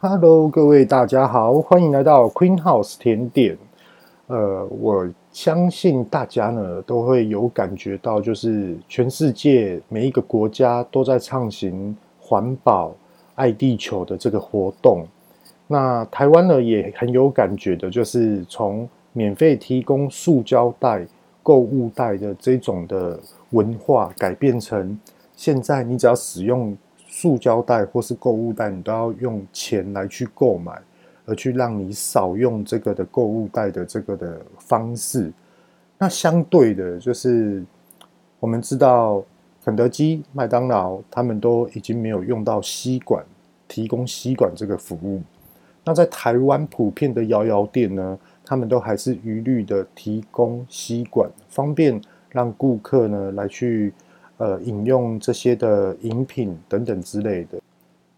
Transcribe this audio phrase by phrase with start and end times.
[0.00, 3.58] Hello，各位大家好，欢迎来到 Queen House 甜点。
[4.28, 12.94] 呃，我相信大家呢都会有感觉到，就是全世界每一个国家都在倡行环保、
[13.34, 15.04] 爱地球的这个活动。
[15.66, 21.04] 那台湾呢也很有感觉的，就是从免费提供塑胶袋、
[21.42, 23.18] 购物袋的这种的
[23.50, 24.96] 文化，改变成
[25.34, 26.78] 现在你只要使用。
[27.20, 30.80] 塑胶袋或是购物袋，你都要用钱来去购买，
[31.26, 35.32] 而去让你少用这个的购物袋的这个的方式。
[35.98, 37.64] 那相对的，就是
[38.38, 39.20] 我们知道
[39.64, 43.24] 肯德基、麦当劳，他们都已经没有用到吸管，
[43.66, 45.20] 提供吸管这个服务。
[45.84, 52.00] 那在台湾普遍的摇摇店呢，他们都还是一律的提供吸管，方便
[52.30, 53.92] 让顾客呢来去。
[54.38, 57.60] 呃，饮用这些的饮品等等之类的，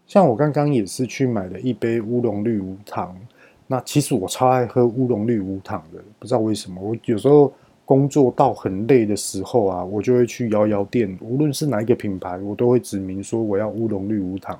[0.05, 3.17] 像我刚刚也是去买了一杯乌龙绿无糖。
[3.65, 6.79] 那其实我超爱喝乌龙绿无糖的，不知道为什么。
[6.79, 7.51] 我有时候
[7.85, 14.59] 工作到很累的时候啊，我就会去摇摇店，无论是哪一个品牌，我都会指明说我要乌龙绿无糖。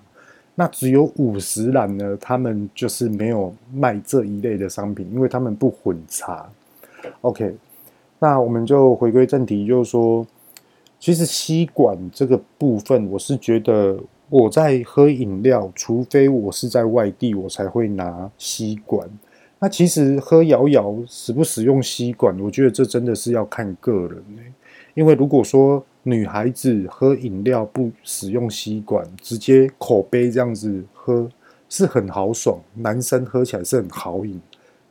[0.55, 6.49] 那只有五十岚呢，他们就是没有卖这一类的商品，因为他们不混茶。
[7.21, 7.55] OK，
[8.17, 10.25] 那我们就回归正题，就是说。
[11.01, 13.97] 其实吸管这个部分，我是觉得
[14.29, 19.09] 我在喝饮料，除非我是在外地，我才会拿吸管。
[19.57, 24.53] 那其实喝摇摇使不使用吸管，我觉得这真的是要看个人欸。
[24.93, 31.27] 因为如果说女孩子喝饮料不使用吸管，直接口杯这样子喝
[31.67, 34.39] 是很豪爽，男生喝起来是很豪饮。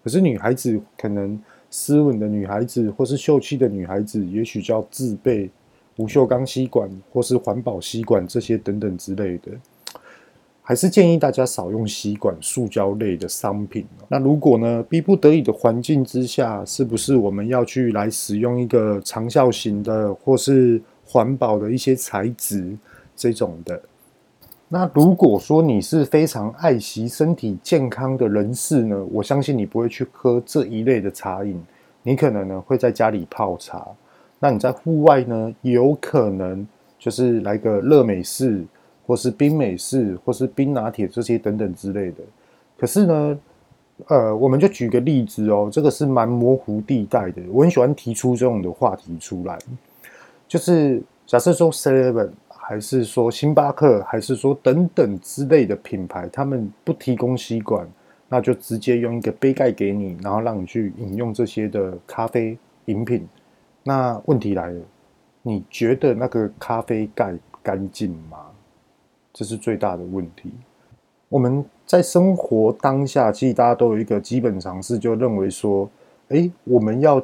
[0.02, 5.48] 可是女孩子可能斯文的女孩子，或是秀气的女孩子，也许就要自备。
[5.96, 9.50] 不锈钢吸管或是环保吸管这些等等之类的，
[10.62, 13.84] 还是建议大家少用吸管、塑胶类的商品。
[14.08, 22.76] 那如果呢，逼不得已的环境之下，是不是我们要去来使用一个长效型的或是环保的一些材质
[23.14, 23.82] 这种的？
[24.68, 31.60] 那如果说你是非常爱惜身体健康的人士呢，我相信你不会去喝这一类的茶饮，
[32.04, 33.84] 你可能呢会在家里泡茶。
[34.42, 36.66] 那你在户外呢，有可能
[36.98, 38.64] 就是来个热美式，
[39.06, 42.24] 或是冰美式，或是冰拿铁这些等等之类的。
[42.78, 43.38] 可是呢，
[44.06, 47.42] 呃，我们就举个例子哦，这个是蛮模糊地带的。
[47.52, 49.58] 我很喜欢提出这种的话题出来，
[50.48, 57.86] 就是假设说 Seven，还是说星巴克，还是说等等之类的品牌，他们不提供吸管，
[58.26, 63.28] 那就直接用一个杯盖给你，然后让你去饮用这些的咖啡饮品。
[63.82, 64.80] 那问题来了，
[65.42, 68.46] 你觉得那个咖啡盖干净吗？
[69.32, 70.52] 这是最大的问题。
[71.28, 75.88] 我们在生活当下，其实大家都有一个基本常识，就认为说，
[76.28, 77.22] 诶，我们要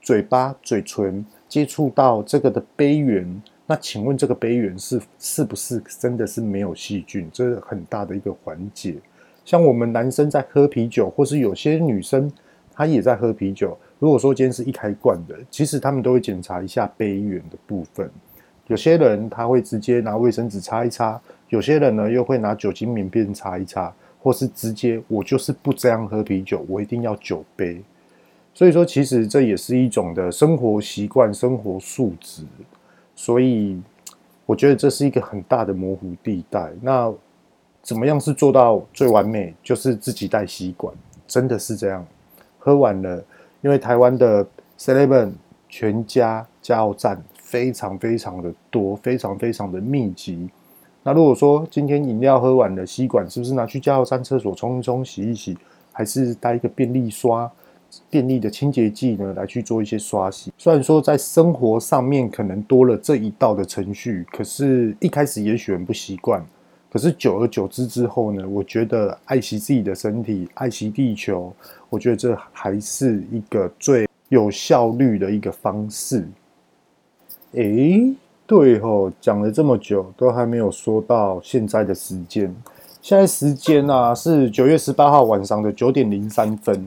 [0.00, 7.28] 嘴巴、嘴唇接触到这个的杯缘，那请问这个杯缘是是不是真的是没有细菌？
[7.32, 8.94] 这是很大的一个环节。
[9.44, 12.32] 像我们男生在喝啤酒，或是有些女生
[12.72, 13.76] 她也在喝啤酒。
[13.98, 18.10] 如果说今天是一开罐的，其实他们都会检查一下杯缘的部分。
[18.68, 27.82] 有些人他会直接拿卫生纸擦一擦，有些人呢又会拿酒精棉片擦一擦，或是直接我就是不这样喝啤酒，我一定要酒杯。
[28.54, 32.44] 所以说，其实这也是一种的生活习惯、生活素质。
[33.16, 33.80] 所以
[34.46, 36.70] 我觉得这是一个很大的模糊地带。
[36.82, 37.12] 那
[37.82, 39.54] 怎么样是做到最完美？
[39.62, 40.94] 就是自己带吸管，
[41.26, 42.06] 真的是这样，
[42.58, 43.24] 喝完了。
[43.60, 44.46] 因为台湾的
[44.78, 45.32] Seven
[45.68, 50.48] 全家加油站非常非常的多，非常非常的密集。
[51.02, 55.56] 那如果说今天饮料喝完了，吸管是不是拿去加油站厕所冲一冲、洗一洗，
[55.92, 57.50] 还是带一个便利刷、
[58.10, 60.52] 便利的清洁剂呢来去做一些刷洗？
[60.58, 66.44] 虽然说在生活上面可能多了这一道的程序，可是一开始也许很不习惯。
[66.90, 71.52] 可是久而久之之后呢，我觉得爱惜自己的身体，爱惜地球，
[71.88, 76.26] 我觉得这还是一个最有效率的一个方式。
[77.52, 78.14] 诶，
[78.46, 82.54] 对吼，讲了这么久都还没有说到现在的时间。
[83.00, 86.86] 现在时间啊是九月十八号晚上的九点零三分。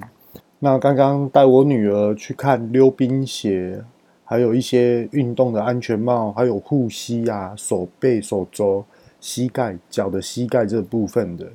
[0.60, 3.84] 那刚刚带我女儿去看溜冰鞋，
[4.24, 8.84] 还有一些运动的安全帽，还有护膝啊、手背、手肘。
[9.20, 11.46] 膝盖、脚的膝盖这部分的，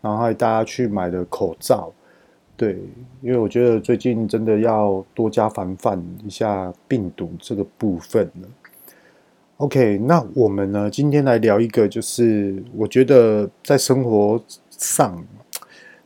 [0.00, 1.90] 然后还大家去买的口罩，
[2.62, 2.78] 对，
[3.20, 8.48] 因为我觉得最近真的要多加防范一下病毒这个部分了。
[9.56, 15.20] OK，那我们呢，今天来聊一个，就是我觉得在生活上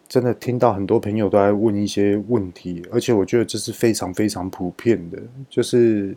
[0.08, 5.18] 真的听到很多朋友都在问一些问题，而且我觉得这是非常非常普遍的。
[5.50, 6.16] 就是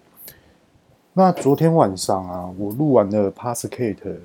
[1.12, 4.16] 那昨天晚上啊，我录完了 Passcate，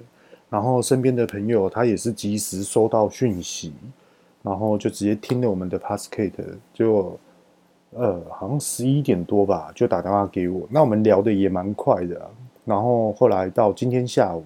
[0.49, 3.73] 然后身边的朋友他也是及时收到讯息，
[4.45, 7.19] 然后就直接听了我们的 Podcast，就
[7.95, 10.69] 呃好像十一点多吧，就打电话给我。
[10.71, 12.31] 那我们聊的也蛮快的，
[12.67, 14.45] 然后后来到今天下午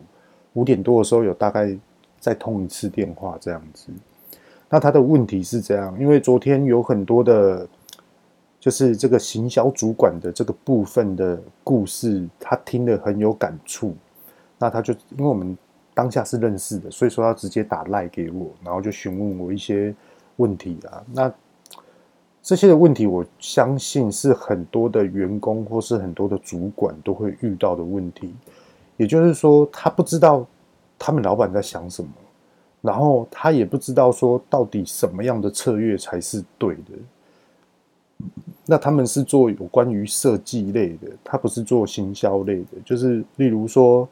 [0.53, 1.77] 五点多的时候，有大概
[2.21, 3.91] 再通一次电话这样子。
[4.71, 7.67] 那他的问题是这样，因为昨天有很多的，
[8.61, 13.97] 就是这个行销主管的这个部分的故事，他听得很有感触。
[14.59, 15.57] 那他就因为我们
[15.99, 19.93] 当下是认识的，所以说他直接打赖给我，然后就询问我一些
[20.37, 21.03] 问题啊。
[21.13, 21.33] 那
[22.41, 28.33] 这些的问题，我相信是很多的员工或是很多的主管都会遇到的问题。
[28.97, 30.47] 也就是说，他不知道
[30.97, 32.09] 他们老板在想什么。
[32.81, 36.93] 然后他也不知道说到底什么样的策略才是对的。
[38.65, 42.79] 那他们是做有关于设计类的，他不是做行销类的。
[42.85, 44.09] 就是例如说，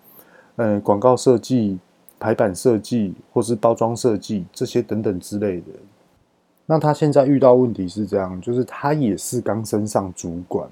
[0.56, 1.78] 嗯，广告设计、
[2.18, 5.66] 排版设计或是包装设计这些等等之类的。
[6.66, 10.68] 那他现在遇到问题是这样，就是他也是刚升上主管。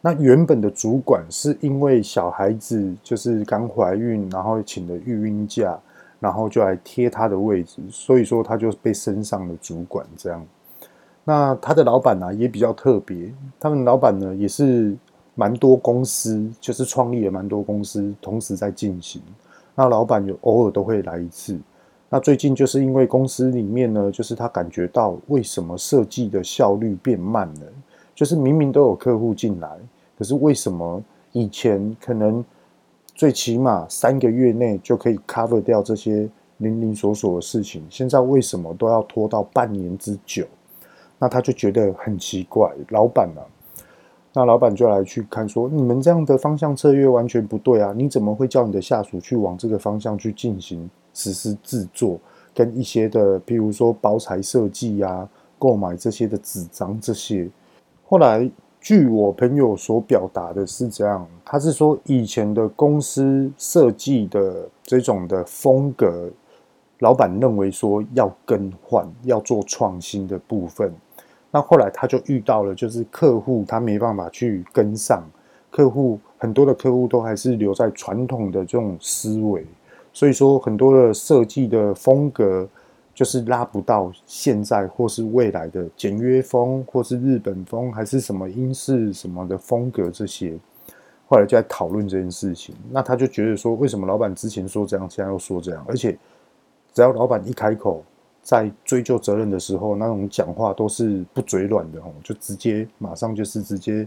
[0.00, 5.78] 那原本的主管是因为小孩子就是刚怀孕，然后请了育婴假。
[6.20, 10.44] 然后就来贴他的位置，所以说他就被升上了主管这样。
[11.22, 14.96] 那他的老板呢、也比较特别，他们老板呢也是
[15.38, 19.22] 蛮多公司，就是创立了蛮多公司同时在进行。
[19.76, 21.56] 那老板有偶尔都会来一次。
[22.08, 27.72] 那最近就是因为公司里面呢，就是他感觉到为什么设计的效率变慢了，
[28.16, 29.70] 就是明明都有客户进来，
[30.18, 31.00] 可是为什么
[31.30, 32.44] 以前可能。
[33.14, 40.46] 最起码三个月内就可以 cover 掉这些零零琐琐的事情，现在为什么都要拖到半年之久？
[41.18, 42.72] 那他就觉得很奇怪。
[42.90, 43.42] 老板啊，
[44.32, 47.92] 那老板就来去看说，你们这样的方向策略完全不对啊！
[47.96, 52.18] 你怎么会叫你的下属去往这个方向去进行实施制作，
[52.54, 55.28] 跟一些的，譬如说包材设计呀、
[55.58, 57.48] 购买这些的纸张这些，
[58.06, 58.50] 后来。
[58.80, 66.30] 据我朋友所表达的是这样，他是说以前的公司设计的这种的风格，
[67.00, 70.94] 老板认为说要更换，要做创新的部分。
[71.50, 75.22] 那后来他就遇到了，就是客户他没办法去跟上，
[75.70, 79.64] 客户很多的客户都还是留在传统的这种思维，
[80.12, 82.68] 所以说很多的设计的风格。
[83.14, 90.56] 就是拉不到现在或是未来的简约风，或是日本风，还是什么英式什么的风格这些，
[91.26, 92.76] 后来就在讨论这件事情。
[92.92, 95.84] 那他就觉得说，为什么老板之前说这样，现在又说这样？
[95.88, 96.16] 而且
[96.94, 98.04] 只要老板一开口，
[98.42, 104.06] 在追究责任的时候，那种讲话都是不嘴软的哦，就直接马上就是直接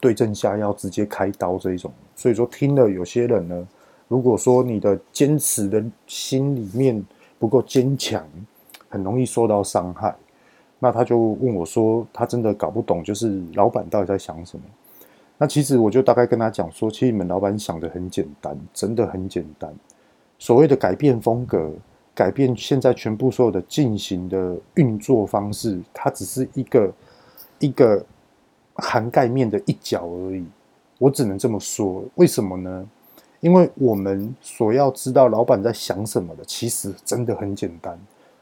[0.00, 1.92] 对症下药，直接开刀这一种。
[2.14, 3.68] 所以说，听了有些人呢，
[4.08, 7.04] 如果说你的坚持的心里面。
[7.38, 8.26] 不够坚强，
[8.88, 10.16] 很容易受到伤害。
[10.78, 14.64] 那他就问我说：“他真的搞不懂，就是老板到底在想什么？”
[15.36, 19.70] 那其实我就大概跟他讲说：“其实你们老板想的很简单，真的很简单。
[20.38, 21.70] 所谓的改变风格，
[22.16, 26.92] 改变现在全部所有的进行的运作方式，它只是一个
[27.58, 28.04] 一个
[28.74, 30.44] 涵盖面的一角而已。
[30.98, 32.02] 我只能这么说。
[32.14, 32.88] 为什么呢？”
[33.40, 37.96] 因为我们所要知道老板在想什么的，其实真的很简单。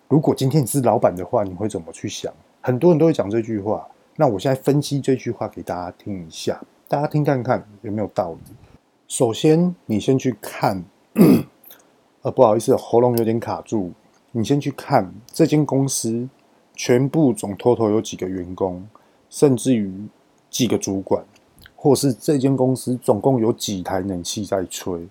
[0.09, 2.33] 如果今天你是老板的话，你会怎么去想？
[2.61, 3.87] 很多人都会讲这句话。
[4.16, 8.54] 那我现在分析这句话给大家听一下，大家听看看有没有道理。
[9.09, 10.83] 首先，你先去看，
[12.25, 13.93] 呃，不好意思，喉咙有点卡住。
[14.33, 16.26] 你先去看这间公司
[16.75, 18.83] 全部总头头有几个员工，
[19.28, 19.93] 甚至于
[20.49, 21.23] 几个主管。
[21.76, 25.07] 或是这间公司总共有几台冷气在吹，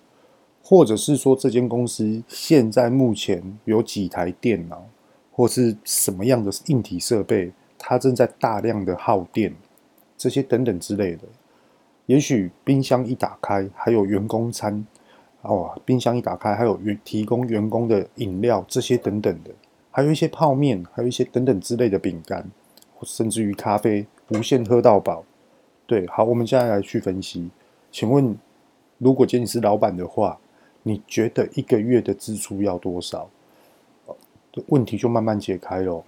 [0.63, 4.84] 或者是说这间公司现在目前有几台电脑，
[5.32, 9.53] 或是什么样的硬体设备，它正在大量的耗电，
[10.17, 11.22] 这些等等之类的。
[12.08, 14.84] 也许冰箱一打开，还有员工餐，
[15.43, 19.51] 哦，冰箱一打开还有员提供员工的饮料，这些等等的，
[19.91, 22.50] 还有一些泡面，还有一些等等之类的饼干，
[23.03, 25.23] 甚至于咖啡，无限喝到饱。
[25.85, 27.50] 对，好，我们现在来去分析。
[27.91, 28.35] 请问，
[28.97, 30.39] 如果今天你是老板的话，
[30.83, 33.29] 你觉得一个月的支出要多少？
[34.67, 36.03] 问题就慢慢解开了。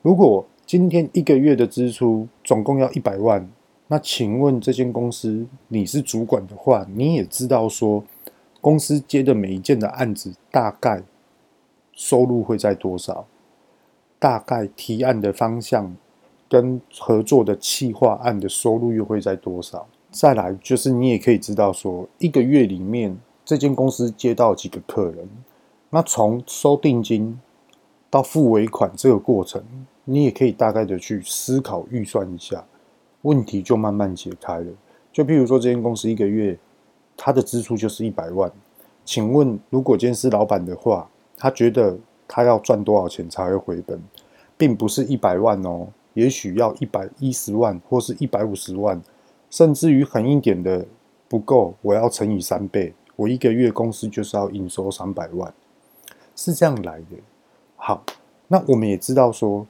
[0.00, 3.46] 如果今天一个月的支出总共要一百万，
[3.88, 8.02] 那请问这间公司你是主管的话，你也知道说，
[8.60, 11.02] 公司接的每一件的案子大概
[11.92, 13.26] 收入会在多少？
[14.18, 15.96] 大概提案的方向
[16.48, 19.86] 跟合作的企划案的收入又会在多少？
[20.10, 25.28] 再来就是你也可以知道说，一个月里面这间公司接到几个客人，
[25.88, 27.40] 那从收定金
[28.10, 29.62] 到付尾款这个过程，
[30.04, 32.64] 你也可以大概的去思考预算一下，
[33.22, 34.72] 问题就慢慢解开了。
[35.12, 36.58] 就譬如说，这间公司一个月
[37.22, 38.50] 他的支出就是一百万，
[39.04, 44.00] 请问如果今天是老板的话，他觉得他要赚多少钱才会回本，
[44.56, 48.98] 并不是一百万哦，也许要一百一十万或是一百五十万。
[49.50, 50.86] 甚至于狠一点的
[51.28, 55.52] 不够，我要乘以三倍，我一个月公司就是要营收三百万，
[56.34, 57.16] 是这样来的。
[57.76, 58.02] 好，
[58.48, 59.66] 那我们也知道说，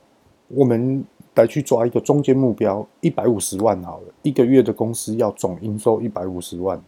[0.47, 1.04] 我们
[1.35, 6.80] 来去抓一个中间目标，一百五十万好了，一个月的公司要总营收一百五十万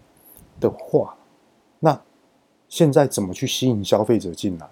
[0.63, 1.17] 的话，
[1.81, 2.01] 那
[2.69, 4.67] 现在怎么去吸引消费者进来？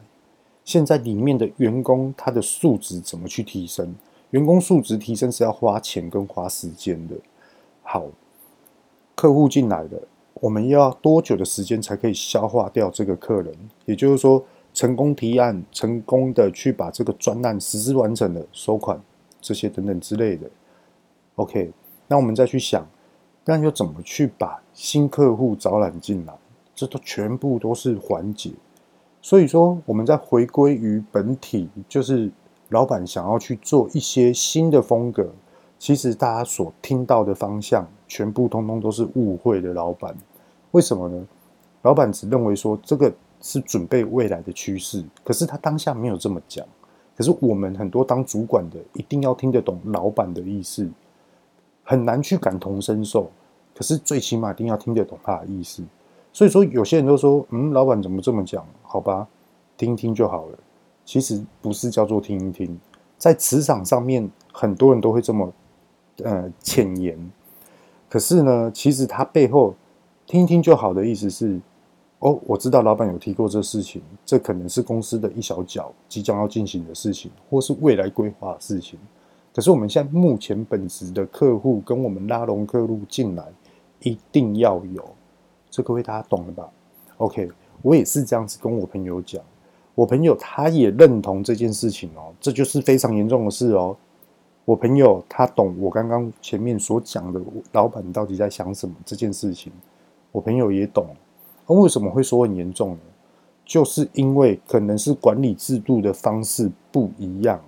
[0.64, 3.94] 现在里面的员工他的素质怎么去提升？
[4.30, 7.16] 员工素质提升是要花钱跟花时间的。
[7.82, 8.06] 好，
[9.16, 10.02] 客户进来了，
[10.34, 13.52] 我们要多久的时间才可以消化掉这个客人？
[13.84, 19.02] 也就是说，成功提案，成功的去把这个专案实施完成的，收款
[19.40, 20.48] 这些等等之类的。
[21.34, 21.72] OK，
[22.06, 22.86] 那我们再去想，
[23.44, 26.34] 那又怎么去把新客户招揽进来？
[26.74, 28.50] 这都全部都是环节。
[29.22, 32.30] 所以说，我们再回归于本体，就是
[32.68, 35.30] 老板想要去做一些新的风格。
[35.78, 39.72] 其实大家所听到的方向，全部通通都是误会的。
[39.72, 40.14] 老板，
[40.70, 41.26] 为什么呢？
[41.82, 46.66] 老板只认为说这个是准备未来的趋势，可是他当下没有这么讲。
[47.16, 50.88] 可是我们很多当主管的，一定要听得懂老板的意思，
[51.90, 53.28] 很难去感同身受。
[53.74, 55.82] 可是最起码一定要听得懂他的意思。
[56.32, 58.64] 所以说，有些人都说，嗯，老板怎么这么讲？
[58.82, 59.26] 好吧，
[59.76, 60.58] 听听就好了。
[61.04, 62.78] 其实不是叫做听一听，
[63.18, 65.52] 在职场上面，很多人都会这么。
[66.22, 67.18] 呃，浅言，
[68.06, 69.74] 可是呢，其实他背后
[70.26, 71.58] 听一听就好的意思是，
[72.18, 78.98] 哦，我知道老板有提过这事情，这可能是公司的一小角即将要进行的事情，或是未来规划的事情。
[79.52, 83.44] 可是我们现在目前本职的客户跟我们拉拢客户进来，
[84.00, 85.04] 一定要有，
[85.70, 86.68] 这各位大家懂了吧
[87.16, 87.50] ？OK，
[87.82, 89.42] 我也是这样子跟我朋友讲，
[89.94, 93.96] 我朋友他也认同这件事情哦，这就是非常严重的事哦。
[94.64, 97.40] 我朋友他懂我刚刚前面所讲的，
[97.72, 99.72] 老板到底在想什么这件事情，
[100.30, 101.08] 我朋友也懂。
[101.66, 102.98] 那为什么会说很严重呢？
[103.64, 107.60] 就是因为可能是管理制度的方式不一样，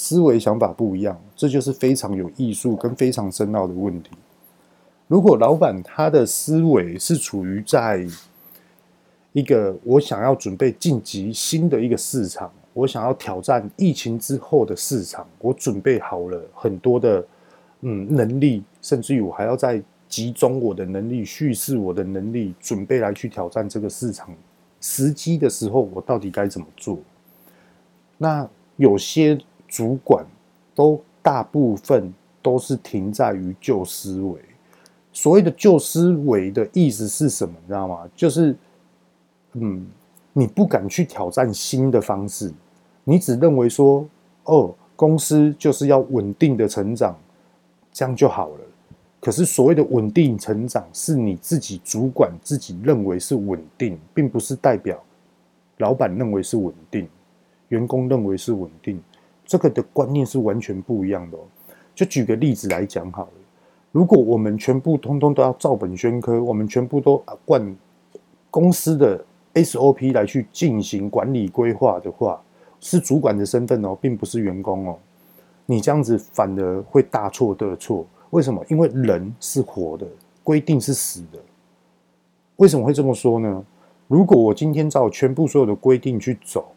[0.00, 4.10] 思维想法不一样，这就是非常有艺术跟非常深奥的问题。
[5.08, 8.06] 如果老板他的思维是处于在
[9.32, 12.48] 一个我想要准备晋级新的一个市场。
[12.74, 17.26] 我想要挑战疫情之后的市场，我准备好了很多的
[17.80, 24.32] 嗯能力，甚至于我还要再集中我的能力，叙事我的能力，准备来去挑战这个市场。
[24.80, 26.96] 时机的时候，我到底该怎么做？
[28.16, 29.36] 那有些
[29.68, 30.24] 主管
[30.74, 34.40] 都大部分都是停在于旧思维。
[35.12, 37.54] 所谓的旧思维的意思是什么？
[37.60, 38.08] 你知道吗？
[38.16, 38.56] 就是
[39.52, 39.86] 嗯，
[40.32, 42.52] 你不敢去挑战新的方式。
[43.04, 44.06] 你只认为说，
[44.44, 47.16] 哦，公司就是要稳定的成长，
[47.92, 48.60] 这样就好了。
[49.20, 55.02] 可是所谓的稳定成长，是你自己主管自己认为是稳定，并不是代表
[55.78, 57.08] 老板认为是稳定，
[57.68, 59.02] 员工认为是稳定。
[59.48, 61.40] 这个的观念是完全不一样的哦。
[61.94, 63.32] 就举个例子来讲好了，
[63.90, 67.76] 如果我们全部通通都要照本宣科，我们全部都贯
[68.50, 69.24] 公司的
[69.54, 72.40] SOP 来去进行管理规划的话，
[72.78, 74.98] 是主管的身份哦，并不是员工哦。
[75.66, 78.06] 你这样子反而会大错特错。
[78.30, 78.62] 为什么？
[78.68, 80.06] 因为人是活的，
[80.44, 81.38] 规定是死的。
[82.56, 83.64] 为什么会这么说呢？
[84.06, 86.70] 如果我今天照全部所有的规定去走，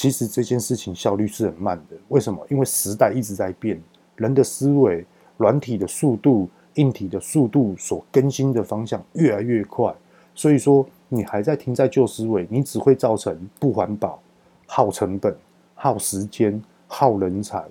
[0.00, 1.96] 其实这件事情效率是很慢的。
[2.08, 2.42] 为什么？
[2.48, 3.78] 因为时代一直在变，
[4.16, 5.04] 人的思维、
[5.36, 9.94] 软体的速度、硬体的速度所更新的方向越来越快。
[10.34, 14.18] 所以说，你还在停在旧思维，你只会造成不环保。
[14.66, 15.36] 耗成本、
[15.74, 17.62] 耗时间、耗人才，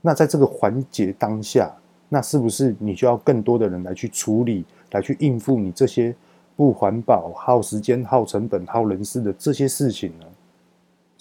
[0.00, 1.72] 那在这个环节当下，
[2.08, 6.12] 那是不是你就要更多的人来去处理、来去应付你这些
[6.56, 10.26] 不环保、耗时间、耗成本、耗人事的这些事情呢？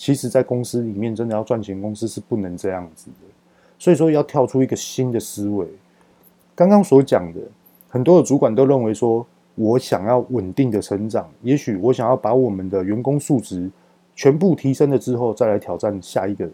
[0.04, 3.28] 其实，在公司里面真的要赚钱，公司是不能这样子的。
[3.78, 5.68] 所以说，要跳出一个新的思维。
[6.56, 7.40] 刚刚所讲的，
[7.88, 13.70] 很多的主管都认为说，我想要稳定的成长，也许我想要把我们的员工素质。
[14.16, 16.48] 全部提升了之后，再来挑战下一个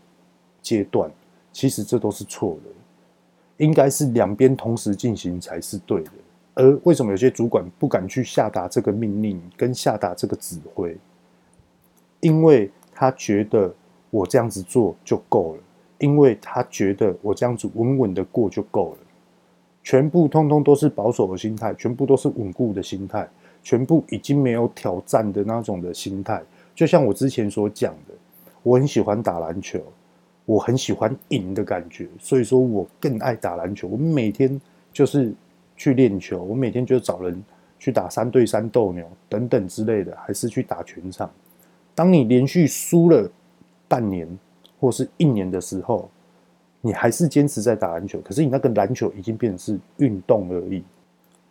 [0.61, 1.09] 阶阶段，
[1.53, 6.11] 其实这都是错的，应该是两边同时进行才是对的。
[6.53, 10.97] 而为什么有些主管不敢去下达这个命令跟下达这个指挥？
[12.19, 13.71] 因为他觉得
[14.09, 15.61] 我这样子做就够了，
[15.99, 18.97] 因为他觉得我这样子稳稳的过就够了，
[19.83, 23.29] 全部通通都是保守的心态，全部都是稳固的心态，
[23.61, 26.41] 全部已经没有挑战的那种的心态。
[26.73, 28.15] 就像我之前所讲的，
[28.63, 29.79] 我很喜欢打篮球，
[30.45, 33.87] 我很喜欢赢的感觉，所以说我更爱打篮球。
[33.87, 34.59] 我每天
[34.91, 35.31] 就是。
[35.79, 37.39] 去练球，我每天就找人
[37.77, 41.29] 去打三对三斗牛等等之类的，还是去打全场。
[41.97, 43.27] 当你连续输了
[43.87, 44.27] 半年
[44.79, 46.07] 或是一年的时候，
[46.79, 50.83] 你还是坚持在打篮球，可是你那个篮球已经变成是运动而已。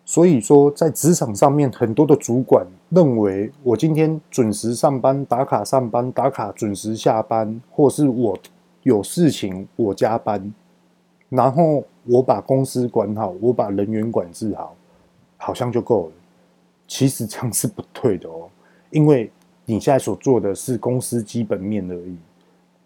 [0.04, 8.38] 所以说，在职场上面，很多的主管认为，我今天准时上班、打卡上班、打卡准时下班，或是我
[8.84, 10.54] 有事情我加班。
[11.28, 14.76] 然后我把公司管好，我把人员管制好，
[15.38, 16.12] 好像就够了。
[16.86, 18.48] 其实这样是不对的哦，
[18.90, 19.28] 因为
[19.66, 22.16] 你现在所做的是公司基本面而已，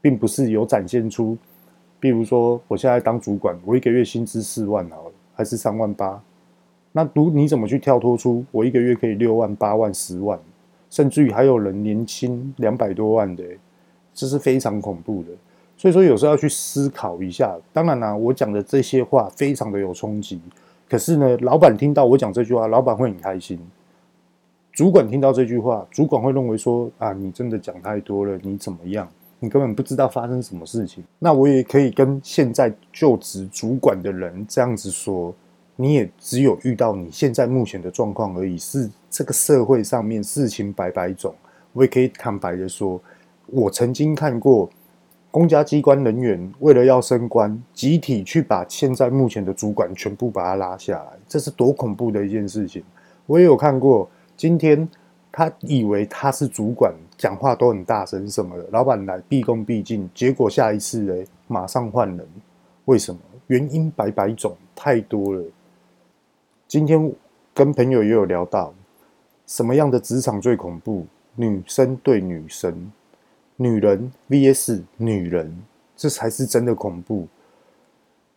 [0.01, 1.37] 并不是有展现出。
[2.01, 6.21] 比如说，我现在当主管，我一个月薪资四万好了，还是三万八？
[6.93, 10.41] 那如你怎么去跳脱出我一个月可以六万、八万、十万，
[10.89, 13.45] 甚至于还有人年薪两百多万的，
[14.15, 15.29] 这是非常恐怖的。
[15.77, 17.55] 所以说，有时候要去思考一下。
[17.73, 20.41] 当然啦、我讲的这些话非常的有冲击。
[20.89, 23.59] 可是呢，老板听到我讲这句话，老板会很开心。
[24.81, 29.07] 主管听到这句话，主管会认为说：啊，你真的讲太多了，你怎么样？
[29.39, 31.05] 你根本不知道发生什么事情。
[31.19, 35.35] 那我也可以跟现在就职主管的人这样子说：
[35.77, 38.57] 你也只有遇到你现在目前的状况而已。
[38.57, 41.35] 是这个社会上面事情百百种。
[41.75, 42.99] 我也可以坦白的说，
[43.49, 44.71] 我曾经看过。
[45.31, 52.83] 公家机关人员为了要升官，集体去把现在目前的主管全部把他拉下来，这是多恐怖的一件事情！
[53.27, 54.09] 我也有看过，
[54.40, 54.88] 今天
[55.31, 62.26] 他以为他是主管，讲话都很大声什么的，老板来毕恭毕敬，结果下一次嘞，马上换人，
[62.87, 63.20] 为什么？
[63.48, 65.44] 原因百百种，太多了。
[66.66, 67.12] 今天
[67.53, 68.72] 跟朋友也有聊到，
[69.46, 71.05] 什么样的职场最恐怖？
[71.37, 72.90] 女生对女生。
[73.57, 75.62] 女人 vs 女人，
[75.94, 77.29] 这才是真的恐怖。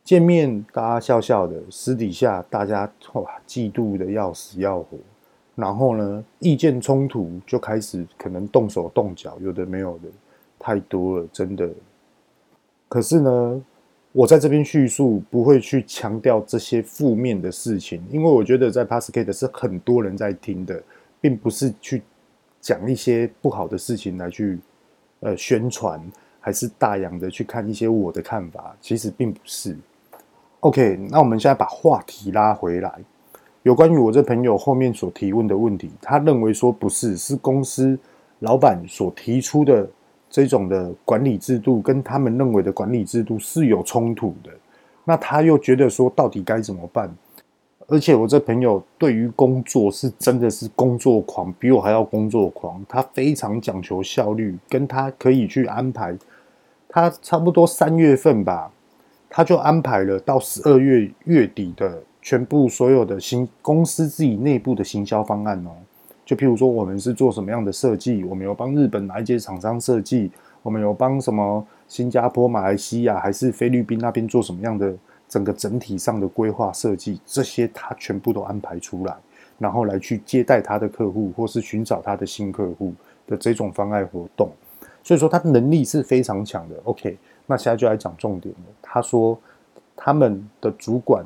[0.03, 4.97] 见面大家笑笑的，私底下大家哇嫉妒的要死要活。
[5.55, 10.07] 然后呢，意见冲突就开始可能动手动脚，有的没有的，
[10.59, 11.69] 太多了，真的。
[12.87, 13.63] 可是呢，
[14.11, 20.81] 我在这边叙述不会去强调这些负面的事情，因为我觉得在 Podcast 是很多人在听的，
[21.19, 22.01] 并不是去
[22.59, 24.59] 讲一些不好的事情来去。
[25.25, 26.01] 呃，宣传
[26.41, 29.73] 还是大洋的去看一些我的看法，其实并不是。
[30.59, 33.01] OK，那我们现在把话题拉回来，
[33.63, 37.97] 有关于我这朋友后面所提问的问题，他认为说不是，是公司
[38.39, 39.87] 老板所提出的
[40.29, 44.51] 这种的管理制度，跟他们认为的管理制度是有冲突的。
[45.05, 47.13] 那他又觉得说，到底该怎么办？
[47.87, 52.83] 而且我这朋友对于工作是真的是工作狂，比我还要工作狂。
[52.87, 56.17] 他非常讲求效率，跟他可以去安排。
[56.87, 58.71] 他差不多三月份吧，
[59.29, 65.69] 他就安排了到十二月月底的全部所有的新公司自己内部的行销方案哦。
[66.25, 70.31] 就譬如说，我们是做什么样的设计，我们有帮日本哪一些厂商设计，
[70.63, 74.91] 我们有帮什么新加坡、马来西亚还是菲律宾那边做什么样的。
[75.29, 79.15] 整个整体上的规划设计，这些他全部都安排出来，
[79.57, 82.93] 然后来去接待他的客户，或是寻找他的新客户
[83.25, 84.51] 的这种方案活动。
[85.01, 86.75] 所以说他的能力是非常强的。
[86.83, 88.61] OK，那现在就来讲重点了。
[88.79, 89.35] 他说
[89.95, 91.25] 他们的主管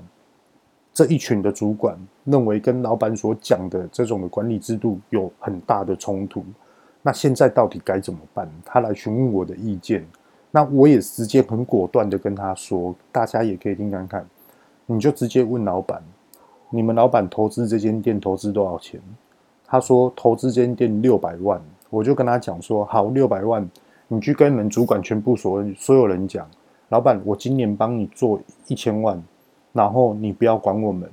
[0.98, 6.44] 这一群的主管认为跟老板所讲的这种的管理制度有很大的冲突。
[7.04, 8.50] 那现在到底该怎么办？
[8.66, 10.04] 他来询问我的意见。
[10.50, 14.28] 那我也直接很果断的跟他说，大家也可以听看看，
[14.88, 16.02] 你就直接问老板，
[16.72, 19.00] 你们老板投资这间店投资多少钱？
[19.68, 23.70] 他说投资这间店六百万，我就跟他讲说，好，六百万，
[24.08, 26.50] 你去跟你们主管全部所所有人讲，
[26.90, 29.24] 老板，我今年帮你做一千万，
[29.74, 31.10] 然后你不要管我们，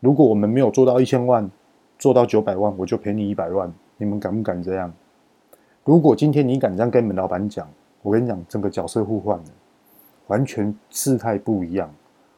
[0.00, 1.50] 如果我们没有做到一千万，
[1.98, 4.92] 做到九百万，我就赔你一百万，你们敢不敢这样？
[5.84, 7.68] 如果今天你敢这样跟你们老板讲。
[8.00, 9.44] 我跟你讲，整个角色互换了，
[10.28, 11.92] 完全事态不一样。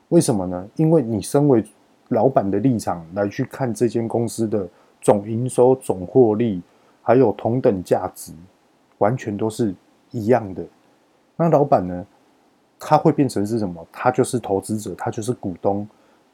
[0.09, 0.66] 为什么呢？
[0.76, 1.62] 因为你身为
[2.09, 4.66] 老板的立场来去看这间公司的
[5.03, 6.62] 总营收、总获利，
[7.03, 8.33] 还有同等价值，
[8.98, 9.74] 完全都是
[10.12, 10.64] 一样的。
[11.37, 12.07] 那老板呢？
[12.80, 13.86] 他会变成是什么？
[13.92, 15.86] 他就是投资者，他就是股东，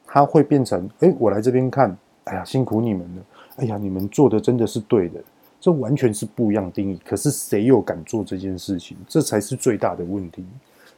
[0.05, 3.23] 他会变成，哎，我来这边看，哎呀，辛苦你们了，
[3.57, 5.21] 哎呀，你们做的真的是对的，
[5.59, 6.99] 这完全是不一样定义。
[7.05, 8.95] 可是谁又敢做这件事情？
[9.07, 10.45] 这才是最大的问题。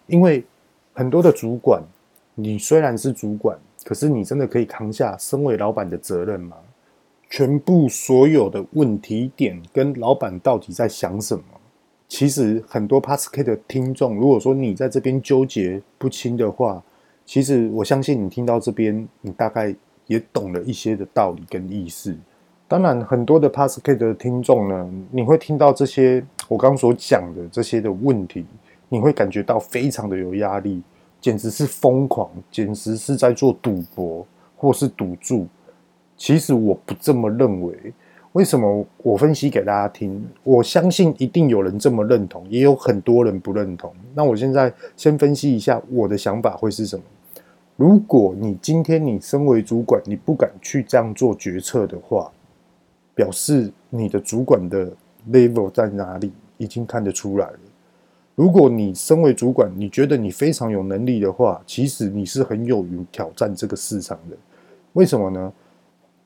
[0.05, 0.45] 因为
[0.93, 1.81] 很多的主管，
[2.35, 6.55] 你虽然是主管，可是你真的可以扛下身为老板的责任吗？
[7.29, 11.43] 全部所有的问题点跟老板到底在想什么？
[12.09, 16.83] 其实很多 p a s c a 的听众，如果说你在这边纠结不清的话，
[17.23, 19.73] 其实我相信你听到这边，你大概
[20.07, 22.17] 也懂了一些的道理跟意思。
[22.67, 28.43] 当然，很多的 p a s c a 的听众呢，你会听到这些我刚所讲的这些的问题，
[28.89, 30.81] 你会感觉到非常的有压力，
[31.21, 34.25] 简直是疯狂，简直是在做赌博
[34.57, 35.47] 或是赌注。
[36.17, 37.93] 其实我不这么认为。
[38.33, 40.23] 为什么我分析给大家听？
[40.43, 43.91] 我相信一定有人这么认同，也有很多人不认同。
[44.13, 47.03] 那我现在先分析一下我的想法会是什么。
[47.75, 52.31] 如果你今天你身为主管，你不敢去这样做决策的话，
[53.15, 54.91] 表示你的主管的
[55.31, 57.59] level 在哪里已经看得出来了。
[58.35, 64.37] 如果你身为主管，你觉得你非常有能力的话，其实你是很有于挑战这个市场的。
[64.93, 65.51] 为什么呢？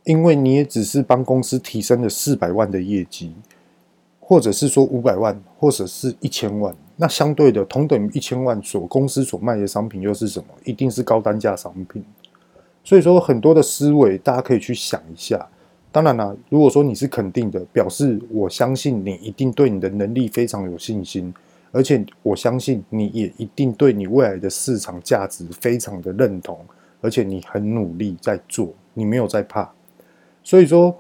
[0.04, 3.34] 因为你也只是帮公司提升了四百万的业绩，
[4.20, 10.48] 或者是说五百万，或者是一千万，那相对的同等于一千万所公司所卖的商品又是什么？
[10.66, 12.04] 一定是高单价商品。
[12.84, 15.48] 所以说很多的思维，大家可以去想一下。
[15.89, 21.34] 当然啦，如果说你是肯定的，表示我相信你一定对你的能力非常有信心，
[21.72, 26.60] 而且我相信你也一定对你未来的市场价值非常的认同，
[27.00, 29.72] 而且你很努力在做，你没有在怕。
[30.43, 30.95] 所以说，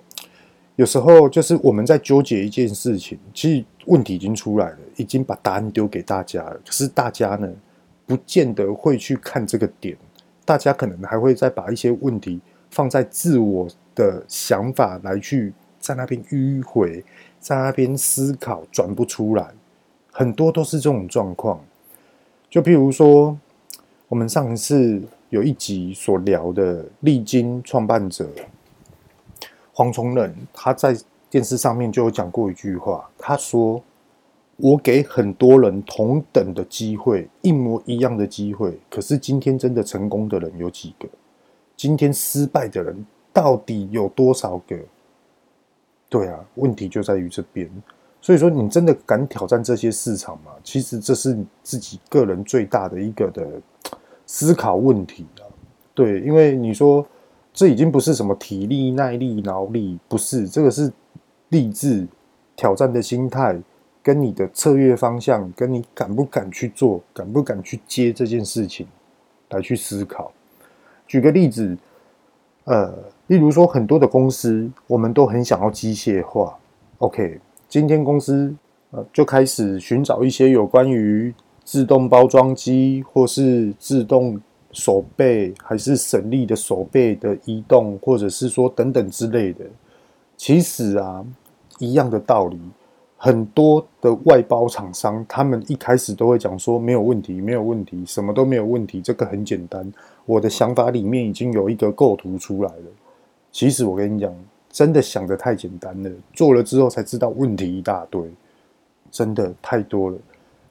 [0.77, 6.59] 有时候就是我们在纠结一件事情，其实问题已经出来了，已经把答案丢给大家了。
[6.65, 7.51] 可是大家呢，
[8.07, 9.97] 不见得会去看这个点，
[10.45, 12.39] 大家可能还会再把一些问题
[12.71, 17.03] 放在自我的想法来去在那边迂回，
[17.39, 19.47] 在那边思考，转不出来。
[20.11, 21.59] 很多都是这种状况。
[22.49, 23.37] 就譬如说，
[24.07, 28.27] 我们上一次有一集所聊的力晶创办者。
[29.75, 30.95] 黄崇仁他在
[31.31, 33.81] 电视上面就有讲过一句话，他说
[34.57, 41.07] ：“我给很多人同等的机会，一模一样的机会，可是今天真的成功的人有几个？
[41.75, 44.77] 今天失败的人到底有多少个？”
[46.07, 47.67] 对啊，问题就在于这边。
[48.21, 50.51] 所以说，你真的敢挑战这些市场吗？
[50.63, 53.59] 其实这是自己个人最大的一个的
[54.27, 55.49] 思考问题啊。
[55.95, 57.03] 对，因为你说。
[57.53, 60.91] 这已经不是什么体力、耐力、脑力，不是这个是
[61.49, 62.07] 励志
[62.55, 63.55] 挑战的心态，
[64.01, 68.87] 跟你的策略方向，跟你敢不敢去做，敢不敢去接这件事情
[69.51, 70.31] 来去思考。
[71.05, 71.77] 举个例子，
[72.63, 72.91] 呃，
[73.27, 76.57] 例如说很多的公司，我们都很想要机械化。
[76.97, 77.39] OK，
[77.69, 78.51] 今天公司
[78.89, 81.31] 呃就开始寻找一些有关于
[81.63, 84.41] 自动包装机或是自动。
[84.73, 89.63] 手背还是省力的手背的移动，或者是说等等之类的，
[90.35, 91.23] 其实啊，
[91.79, 92.59] 一样的道理。
[93.15, 99.89] 很多的外包厂商，他们一开始都会讲说没有问题，没有问题，什么都没有问题，这个很简单。
[100.25, 102.85] 我的想法里面已经有一个构图出来了。
[103.51, 104.35] 其实我跟你讲，
[104.69, 108.21] 真的想得太简单了，做了之后才知道问题一大堆，
[109.09, 110.17] 真的太多了。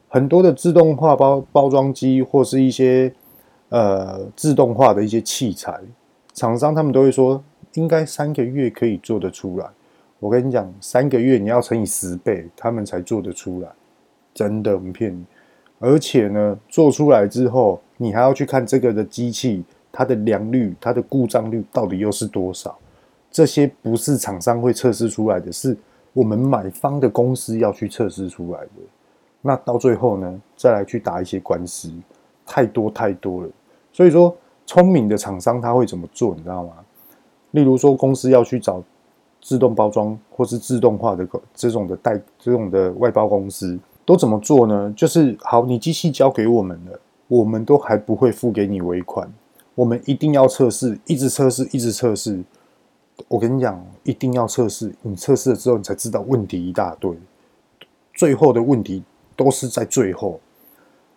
[0.09, 3.15] 很多的自动化包包装机或是一些。
[3.73, 5.81] 呃，自动化的一些器材，
[6.35, 9.67] 厂商他们都会说，应该三个月可以做得出来。
[10.19, 13.69] 我跟你讲，三个月你要乘以十倍，他们才做得出来，
[14.35, 15.25] 真的不骗你。
[15.79, 22.79] 而且呢，做出来之后，你还要去看这个的机器，它的良率、它的故障率到底又是多少？
[23.31, 25.75] 这些不是厂商会测试出来的，是
[26.13, 28.83] 我们买方的公司要去测试出来的。
[29.41, 31.91] 那到最后呢，再来去打一些官司，
[32.45, 33.49] 太多太多了。
[33.93, 34.35] 所以说，
[34.67, 36.35] 聪明的厂商他会怎么做？
[36.35, 36.73] 你知道吗？
[37.51, 38.83] 例如说，公司要去找
[39.43, 44.93] 自动包装或是自动化的这种的代这种的外包公司，都怎么做呢？
[44.97, 49.31] 就是好，你机器交给我们了，我们都还不会付给你尾款，
[49.75, 52.43] 我们一定要测试，一直测试，一直测试。
[53.29, 57.15] 我跟你讲，一定要测试，你测试了之后，你才知道问题一大堆，
[58.15, 59.03] 最后的问题
[59.37, 60.41] 都是在最后。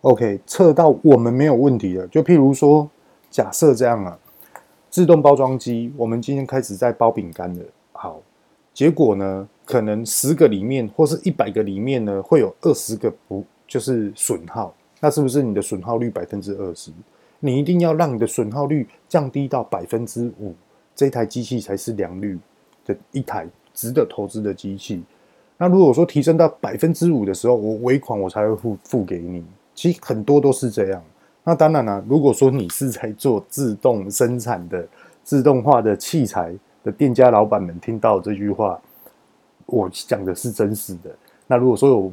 [0.05, 2.05] OK，测到我们没有问题了。
[2.09, 2.87] 就譬如说，
[3.31, 4.15] 假设这样啊，
[4.87, 7.65] 自动包装机，我们今天开始在包饼干了。
[7.91, 8.21] 好，
[8.71, 14.71] 结果呢，可能十个里面或是一百个里面呢，会有二十个不就是损耗。
[14.99, 16.91] 那是不是你的损耗率百分之二十？
[17.39, 20.53] 你一定要让你的损耗率降低到百分之五，
[20.95, 22.37] 这台机器才是良率
[22.85, 25.01] 的一台值得投资的机器。
[25.57, 29.43] 那如果说提升到百分之五的时候，我尾款我才会付付给你。
[29.75, 31.03] 其实很多都是这样。
[31.43, 34.88] 那当然了、如果说你是在做自动生产的
[35.23, 36.51] 自动化的器材
[36.83, 38.81] 的店家老板们，听到这句话，
[39.67, 41.15] 我讲的是真实的。
[41.45, 42.11] 那如果说有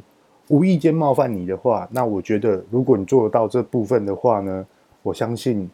[0.49, 4.63] 无意间冒犯你的话，那我觉得如果你做得到这部分的话呢，
[5.01, 5.67] 我相信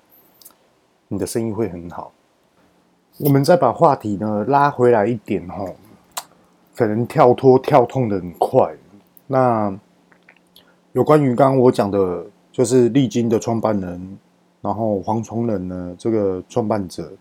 [1.09, 2.13] 你的生意会很好。
[3.17, 5.65] 我们再把话题呢拉回来一点哈，
[6.75, 8.73] 可能跳脱跳痛的很快。
[9.27, 9.77] 那
[10.93, 14.17] 有关于刚刚我讲的，就是丽晶的创办人，
[14.61, 17.11] 然后黄崇仁呢这个创办者，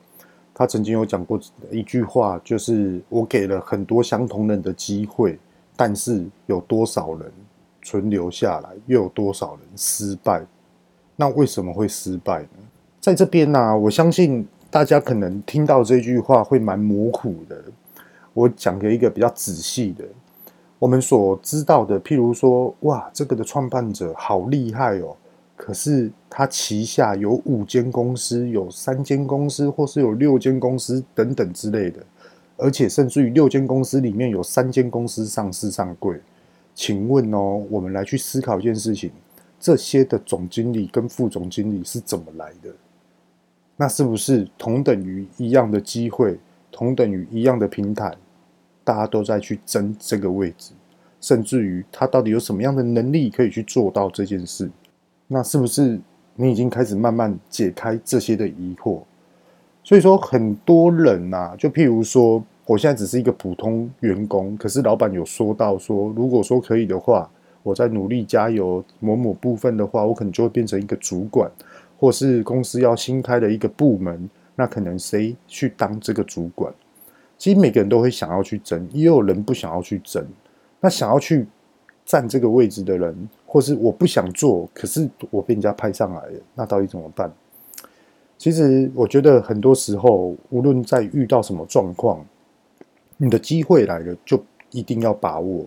[0.54, 1.38] 他曾经有讲过
[1.70, 5.38] 一句话，就是我给了很多相同人的机会。
[5.80, 7.32] 但是有多少人
[7.82, 10.44] 存留下来，又有多少人失败？
[11.14, 12.48] 那为什么会失败呢？
[12.98, 17.62] 在这边呢、啊，我相信大家可能听到这句话会蛮模糊的。
[18.34, 20.04] 我讲给一个比较仔细的，
[20.78, 25.16] 我们所知道的，譬如说，哇，这个的创办者好厉害哦，
[25.56, 32.00] 可是他旗下有五间公司，有三间公司，或是有六间公司等等之类的。
[32.56, 36.20] 而且甚至于六间公司里面有三间公司上市上柜，
[36.74, 39.10] 请问哦，我们来去思考一件事情：
[39.60, 42.70] 这些的总经理跟副总经理是怎么来的？
[43.76, 46.36] 那是不是同等于一样的机会，
[46.72, 48.12] 同等于一样的平台，
[48.88, 50.72] 大家都在去争这个位置？
[51.20, 54.70] 甚至于他到底有什么样的能力可以去做到这件事？
[55.26, 56.00] 那是不是
[56.36, 59.02] 你已经开始慢慢解开这些的疑惑？
[59.84, 67.30] 所以说，很多人呐，就譬如说，我现在只是一个普通员工，可是老板有说到说，如果说可以的话，
[67.62, 71.50] 我在努力加油某某部分的话，我可能就会变成一个主管，
[71.98, 76.72] 或是公司要新开的一个部门，那可能谁去当这个主管？
[77.38, 80.26] 其实每个人都会想要去争，也有人不想要去争。
[80.80, 81.46] 那想要去
[82.04, 87.32] 占这个位置的人，或是我不想做，可是我被人家派上来了，那到底怎么办？
[88.36, 92.24] 其实我觉得很多时候，无论在遇到什么状况，
[93.16, 95.66] 你的机会来了就一定要把握。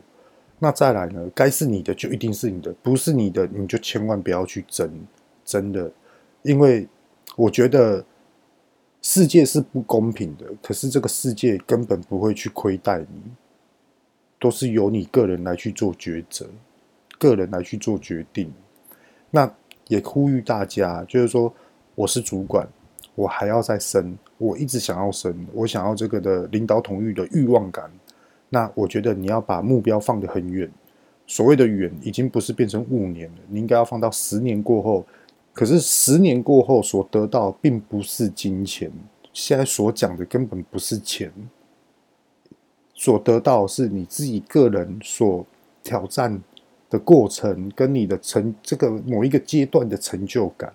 [0.60, 4.90] 那再来呢，该是你的就一定是你的，不是你的你就千万不要去争，
[5.44, 5.92] 真的，
[6.44, 6.88] 因为
[7.36, 8.06] 我觉得
[9.02, 13.22] 世界是不公平的，可是这个世界根本不会去亏待你，
[14.40, 16.48] 都是由你个人来去做抉择，
[17.18, 18.52] 个人来去做决定。
[19.30, 19.52] 那
[19.88, 21.54] 也呼吁大家，就是说。
[21.94, 22.66] 我是主管，
[23.16, 27.92] 我还要再升，我一直想要升，我想要这个的领导统御的欲望感。
[28.48, 30.72] 那我觉得你要把目标放得很远，
[31.28, 35.06] 所谓的远，已经不是变成五年了，你应该要放到十年过后。
[35.54, 38.92] 可是十年过后所得到并不是金钱，
[39.34, 41.32] 现在所讲的根本不是钱，
[42.94, 45.46] 所得到是你自己个人所
[45.84, 46.42] 挑战
[46.90, 50.72] 的过程，跟你的成这个某一个阶段的成就感。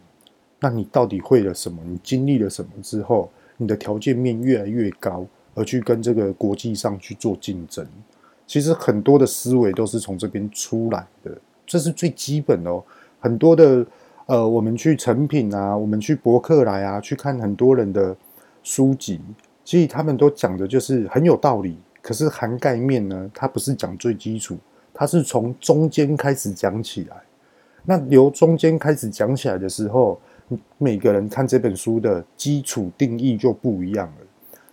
[0.60, 1.82] 那你到底会了什么？
[1.86, 7.86] 你经历了什么之后，你的条件面越来越高，而去跟这个国际上去做竞争。
[8.46, 11.36] 其实很多的思维都是从这边出来的，
[11.66, 12.82] 这是最基本哦。
[13.20, 13.84] 很多的
[14.26, 18.14] 呃，我们去成品啊，我们去博客来啊，去看很多人的
[18.64, 19.20] 书籍，
[19.64, 21.78] 其实他们都讲的就是很有道理。
[22.02, 24.56] 可是涵盖面呢，它不是讲最基础，
[24.92, 27.16] 它是从中间开始讲起来。
[27.84, 30.20] 那由中间开始讲起来的时候，
[30.78, 34.26] 每个人看这本书的基础定义就不一样了。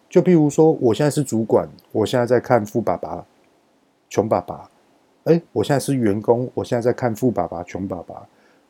[0.10, 3.24] 就譬如说，我现在是主管，我现在在看《富爸爸
[4.10, 4.70] 穷爸爸》。
[5.32, 8.16] 哎，我现在是员工，我现在在看《富爸爸穷爸爸》。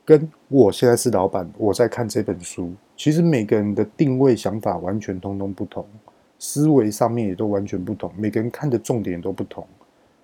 [0.05, 2.71] 跟我现在是老板，我在看这本书。
[2.95, 5.85] 其实每个人的定位想法完全通通不同，
[6.39, 8.11] 思维上面也都完全不同。
[8.17, 9.65] 每个人看的重点都不同。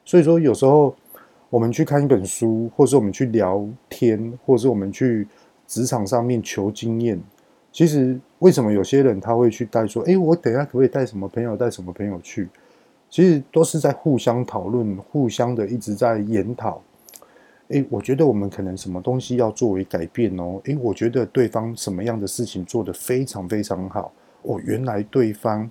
[0.06, 0.96] 所以说，有时候
[1.50, 5.28] 我们去看一本书，或是我们去聊天，或是我们去。
[5.70, 7.22] 职场上面求经验，
[7.72, 12.50] 其实为什么有些人他会去带说，诶，我等一下可不可以带什么朋友，带什么朋友去？
[13.08, 16.82] 其实都是在互相讨论，互相的一直在研讨。
[17.70, 20.60] 诶，我觉得我们可能什么东西要作为改变哦。
[20.64, 24.12] 诶，我觉得对方什么样的事情做得非常非常好。
[24.42, 25.70] 哦，原来对方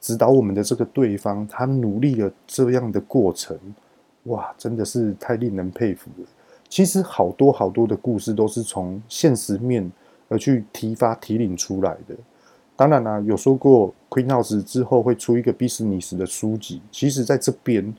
[0.00, 3.58] 指导我们的这个对方，他努力了这样的过程，
[4.24, 6.26] 哇，真的是太令人佩服了。
[6.68, 9.90] 其实好多好多的故事都是从现实面
[10.28, 12.14] 而去提发提领出来的。
[12.76, 16.80] 当然啦、有说过 Queen House 之后会出一个 business 的书籍。
[16.92, 17.92] 其实在这边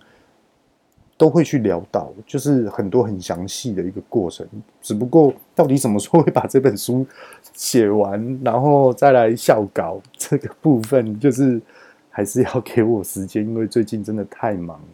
[1.22, 4.44] 都会去聊到，就是很多很详细的一个过程。
[4.82, 7.06] 只不过到底什么时候会把这本书
[7.54, 11.62] 写完，然后再来校稿这个部分，就是
[12.10, 14.86] 还是要给我时间，因为最近真的太忙了。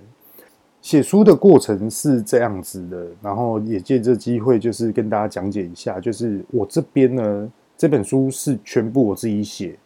[0.81, 9.79] 写书的过程是这样子的，然后也借这机会，就是跟大家讲解一下，就是我这边呢，这本书是全部我自己写。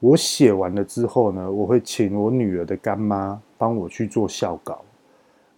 [0.00, 4.82] 我写完了之后呢，我会请我女儿的干妈帮我去做校稿。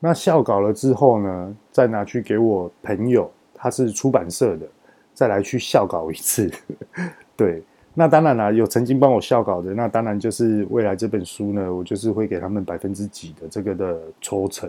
[0.05, 4.67] 那校稿了之后呢，再拿去给我朋友，他是出版社的，
[5.15, 6.51] 再来去校稿一次。
[7.37, 7.63] 对，
[7.95, 14.69] 那当然啦，有曾经帮我校稿的，那当然就是未来这本书呢，我就是会给他们百分之几的这个的抽成，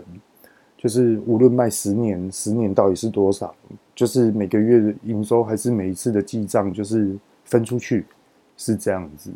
[0.78, 3.52] 就是无论卖十年，十年到底是多少，
[3.92, 7.12] 就是每个月的营收还是每一次的记账，就是
[7.44, 8.06] 分出去，
[8.56, 9.32] 是这样子。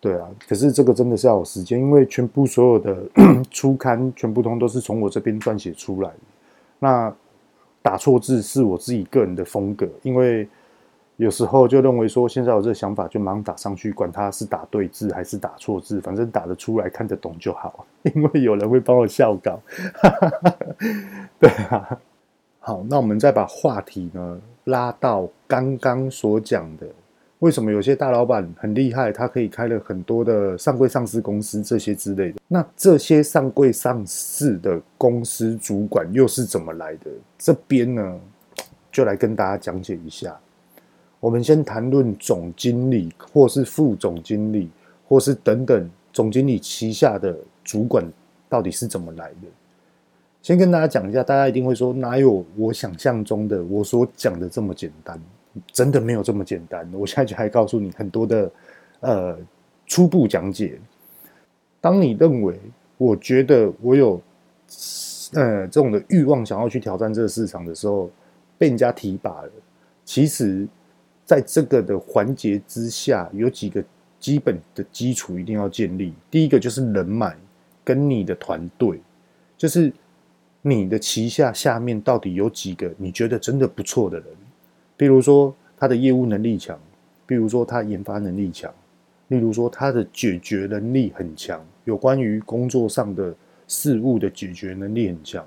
[0.00, 2.96] 对啊，可是这个真的是要有时间，因为全部所有的
[3.50, 6.10] 初刊全部通都是从我这边撰写出来。
[6.78, 7.12] 那
[7.82, 10.48] 打错字是我自己个人的风格，因为
[11.16, 17.84] 有时候就认为说现在有这个想法就马上打上去，管他是打对字还是打错字，反正打得出来看得懂就好，
[18.14, 19.60] 因为有人会帮我校稿。
[21.40, 21.98] 对啊，
[22.60, 26.86] 好，那我们再把话题呢拉到刚刚所讲的。
[27.40, 32.40] 为什么有些大老板很厉害，他可以开了很多的上柜上市公司这些之类的？
[32.48, 37.10] 那这些上柜上市的公司主管又是怎么来的？
[37.38, 38.20] 这边呢，
[38.90, 40.36] 就来跟大家讲解一下。
[41.20, 44.68] 我们先谈论总经理，或是副总经理，
[45.06, 48.04] 或是等等总经理旗下的主管
[48.48, 49.46] 到底是怎么来的？
[50.42, 55.20] 先跟大家讲一下，大家一定会说，哪有我想象中的我所讲的这么简单？
[55.66, 56.88] 真的没有这么简单。
[56.92, 58.50] 我现在就还告诉你很多的
[59.00, 59.38] 呃
[59.86, 60.78] 初步讲解。
[61.80, 62.58] 当你认为
[62.96, 64.20] 我觉得我有
[65.32, 68.10] 呃这种的欲望想要去挑战这个市场的时候，
[68.56, 69.50] 被人家提拔了。
[70.04, 70.66] 其实，
[71.24, 73.84] 在这个的环节之下，有几个
[74.18, 76.14] 基本的基础一定要建立。
[76.30, 77.36] 第一个就是人脉，
[77.84, 79.00] 跟你的团队，
[79.56, 79.92] 就是
[80.62, 84.26] 你的旗下下面到底有几个你觉得真的不错的人。
[84.98, 86.78] 比如说他的业务能力强，
[87.24, 88.70] 比如说他研发能力强，
[89.28, 93.32] 例如说他的解决能力很强，有关于工作上的
[93.68, 95.46] 事务的解决能力很强。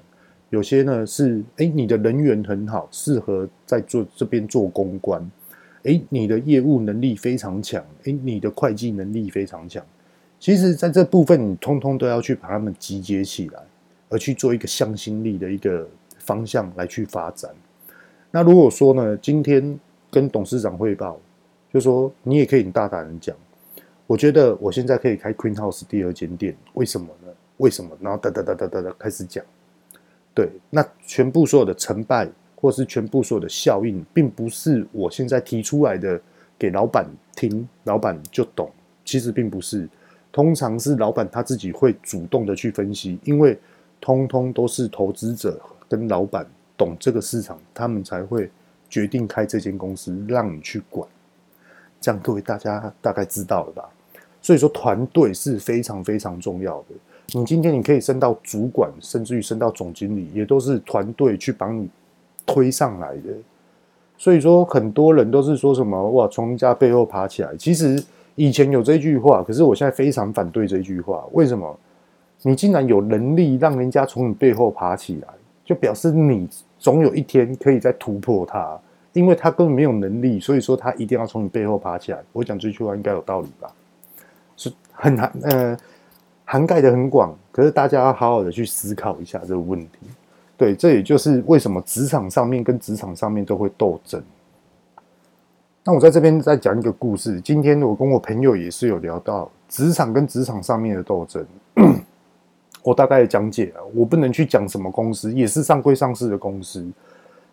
[0.49, 5.29] 有些呢是，哎，你的人缘很好，适合在做这边做公关。
[5.83, 9.85] 哎，你的业务能力非常强，哎，你的会计能力非常强。
[10.39, 13.59] 其实，在这部分，你通通都要去把他们集结起来，
[14.09, 15.87] 而去做一个向心力的一个
[16.19, 17.51] 方向来去发展。
[18.33, 19.77] 那如果说呢，今天
[20.09, 21.19] 跟董事长汇报，
[21.73, 23.35] 就说你也可以很大胆的讲，
[24.07, 27.27] 我觉得我现在可以开 Queen House 第二间店，为什么呢？
[27.57, 27.91] 为什么？
[27.99, 29.43] 然后哒哒哒哒哒哒开始讲，
[30.33, 36.19] 对，那全部所有的成败，或是全部所有的效应，并不是我现在提出来的
[36.57, 38.71] 给老板听，老板就懂，
[39.03, 39.87] 其实并不是，
[40.31, 43.59] 通常是老板他自己会主动的去分析，因为
[43.99, 46.47] 通通都是投资者跟老板。
[46.81, 48.49] 懂这个市场，他们才会
[48.89, 51.07] 决定开这间公司，让你去管。
[51.99, 53.87] 这样各位大家大概知道了吧？
[54.41, 56.95] 所以说团队是非常非常重要的。
[57.33, 61.87] 你今天你可以升到主管，甚至于升到总经理，也都是团队去帮你
[62.47, 63.29] 推上来的。
[64.17, 67.55] 所以说很多人都是说什么哇，从人家背后爬起来。
[67.57, 71.23] 其实以前有这句话，可是我现在非常反对这句话。
[71.33, 71.77] 为什么？
[72.41, 75.27] 你竟然有能力让人家从你背后爬起来，
[75.71, 76.49] 就表示你。
[76.83, 78.75] 总有一天可以再突破他，
[79.13, 82.17] 因为他根本没有能力，所以说他一定要从你背后爬起来。
[82.33, 83.71] 我讲这句话应该有道理吧？
[84.57, 85.77] 是很涵呃
[86.43, 89.99] 涵盖的很广，可是大家要好好的去思考一下这个问题。
[90.57, 94.19] 对，这也就是为什么职场上面跟职场上面都会斗争。
[95.83, 97.39] 那我在这边再讲一个故事。
[97.41, 101.45] 今天我跟我朋友也是有聊到职场跟职场上面的斗争。
[102.83, 106.85] 我大概讲解啊，我不能去讲什么公司，也是上柜上市的公司。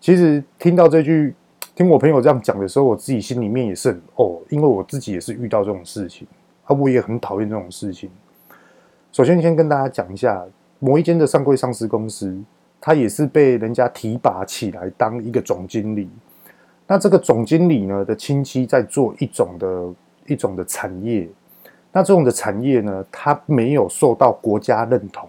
[0.01, 1.35] 其实听到这句，
[1.74, 6.26] 听我朋友这样讲的时候，我自己心里面也是很哦，因为我自己也是遇到这种事情
[6.64, 8.09] 啊，我也很讨厌这种事情。
[9.12, 10.45] 首先，先跟大家讲一下，
[10.79, 12.35] 某一间的上柜上市公司，
[12.81, 16.09] 他也是被人家提拔起来当一个总经理。
[16.87, 19.85] 那这个总经理呢的亲戚在做一种的
[20.26, 21.29] 一种的产业。
[21.91, 25.28] 那这种的产业呢，它没有受到国家认同，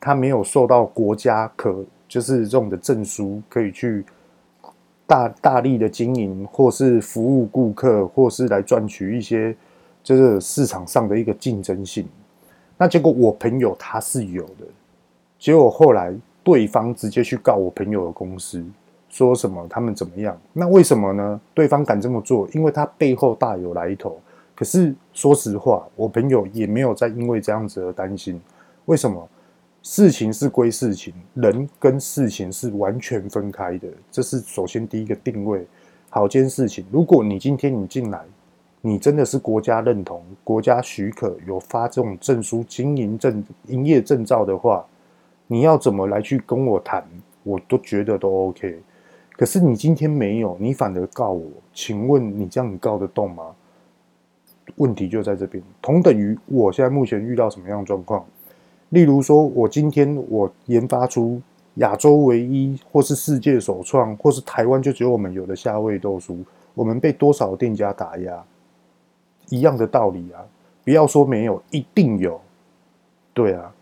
[0.00, 4.04] 它没有受到国家可就是这种的证书，可以去
[5.06, 9.54] 大大力的经营，或是服务顾客，或是来赚取一些
[10.02, 12.08] 就是市场上的一个竞争性。
[12.78, 14.66] 那结果我朋友他是有的，
[15.38, 16.12] 结果后来
[16.42, 18.64] 对方直接去告我朋友的公司，
[19.10, 20.36] 说什么他们怎么样？
[20.52, 21.40] 那为什么呢？
[21.52, 24.18] 对方敢这么做，因为他背后大有来头。
[24.54, 28.40] 可是说实话，我朋友也没有再因为这样子而担心。
[28.86, 29.28] 为什么？
[29.82, 33.86] 事情是归事情，人跟事情是完全分开的。
[34.10, 35.66] 这是首先第一个定位。
[36.08, 38.18] 好，件事情，如果你今天你进来，
[38.80, 44.86] 你真的是国家认同、国家许可有发这种证书、经营证、营业证照的话，
[45.46, 47.04] 你要怎么来去跟我谈，
[47.42, 48.80] 我都觉得都 OK。
[49.32, 53.54] 可是你今天没有，你反而告我，请问你这样你告得动吗？
[54.76, 58.24] 问题就在这边，同等于我现在目前遇到什么样的状况？
[58.90, 61.40] 例如说，我今天我研发出
[61.74, 66.38] 亚洲唯一，或是世界首创，或是台湾就只有我们有的夏味豆酥，
[66.74, 68.44] 我们被多少店家打压？
[69.50, 70.40] 一样的道理啊！
[70.84, 72.40] 不要说没有，一定有。
[73.32, 73.72] 对啊，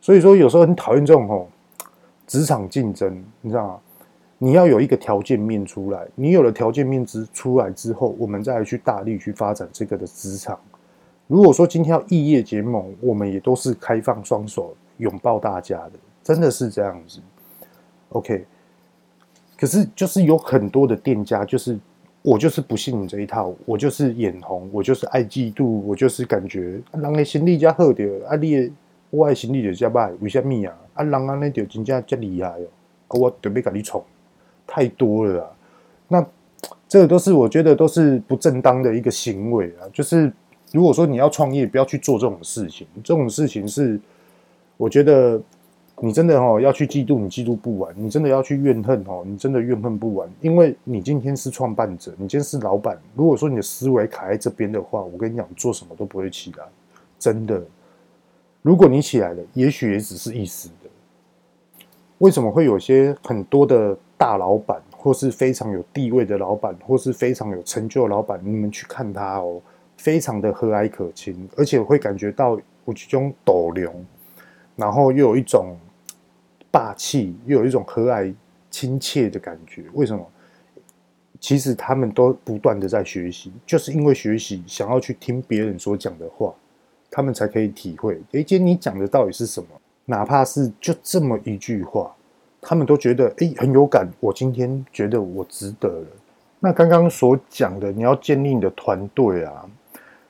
[0.00, 1.48] 所以说有时候很讨厌这种吼
[2.26, 3.80] 职场竞争，你知道吗？
[4.40, 10.58] 你要有一个条件面出来，你有了条件面之出来之后，我们再去大力去发展这个的职场。
[11.26, 17.20] 如果说今天要异业结盟，我们也都是开放双手拥抱大家的，真的是这样子。
[18.10, 18.46] OK，
[19.58, 21.76] 可是就是有很多的店家，就是
[22.22, 28.72] 我就是不信你这一套，我就是眼红，我就是爱嫉妒，我就是感觉人的行李加好的，啊你的
[29.10, 30.74] 我的行李就加歹，为什么啊？
[30.94, 32.48] 啊人安尼就真正加厉害
[33.08, 34.02] 哦，我准备跟你冲。
[34.70, 35.50] 太多了啊，
[36.08, 36.26] 那
[36.86, 39.88] 这个都是我觉得都是不正当的一个行为啊。
[39.90, 40.30] 就是
[40.72, 42.86] 如果说你要创业，不要去做这种事情。
[43.02, 43.98] 这种事情是，
[44.76, 45.40] 我觉得
[46.00, 50.28] 你真的哦要去嫉妒，你嫉妒不完；你真的要去怨恨哦，你真的怨恨不完。
[50.42, 53.00] 因为你今天是创办者，你今天是老板。
[53.14, 56.64] 如果说你的思维卡在这边的话，我跟你讲，做什么都不会起来。
[57.18, 57.62] 真的，
[58.60, 60.90] 如果你起来了，也许也只是一时的。
[62.18, 63.96] 为什么会有些很多的？
[64.18, 69.62] 大老板，或是非常有地位的老板，或是非常有成就的老板，你们去看他哦，
[69.96, 73.94] 非常的和蔼可亲，而且会感觉到有这种斗量，
[74.74, 75.76] 然后又有一种
[76.70, 78.34] 霸气，又有一种和蔼
[78.70, 79.84] 亲切的感觉。
[79.94, 80.26] 为什么？
[81.40, 86.52] 其实他们都不断的在学习，就是因为学习，想要去听别人所讲的话，
[87.08, 88.20] 他们才可以体会。
[88.32, 89.68] 诶，今天你讲的到底是什么？
[90.06, 92.12] 哪怕是就这么一句话。
[92.60, 96.06] 他们都觉得哎、很有感，我今天觉得我值得了。
[96.60, 99.64] 那刚刚所讲的，你要建立你的团队啊，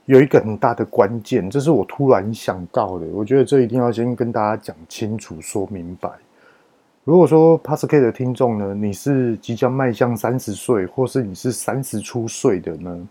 [0.05, 3.07] 有一个很大的关键，这是我突然想到的。
[3.15, 6.11] 我觉得这一定要先跟大家讲清楚、说明白。
[7.05, 13.09] 如果说 p a s c a 的听众呢，你是即将迈向三十岁，或是你是三十出岁的呢，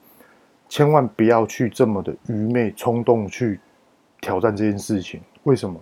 [0.70, 3.60] 千万不要去这么的愚昧、冲动去
[4.22, 5.20] 挑战这件事情。
[5.44, 5.82] 为什么？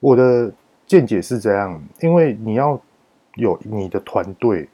[0.00, 0.52] 我的。
[0.86, 2.80] 见解是这样，因为你要
[3.34, 4.68] 有你的团队，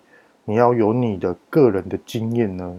[0.45, 2.77] 你要有你的个人的经验呢。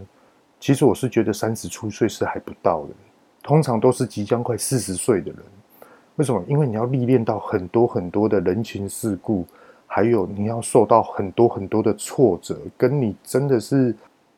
[0.60, 2.94] 其实我是觉得三十出岁是还不到的，
[3.42, 5.40] 通常都是即将快四十岁的人。
[6.16, 6.42] 为什么？
[6.48, 9.46] 因为你要历练到很多很多的人情世故，
[9.88, 13.96] 还有你要受到很多很多的挫折，跟你真的是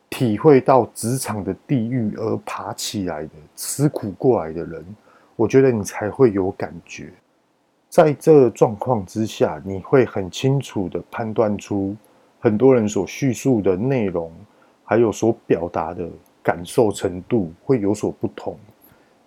[0.08, 4.84] 体会到职场的地狱而爬起来的，吃苦过来的人，
[5.36, 7.12] 我觉得你才会有感觉。
[7.88, 11.96] 在这状况之下，你会很清楚地判断出
[12.38, 14.30] 很多人所叙述的内容，
[14.84, 16.08] 还有所表达的
[16.42, 18.56] 感受程度会有所不同。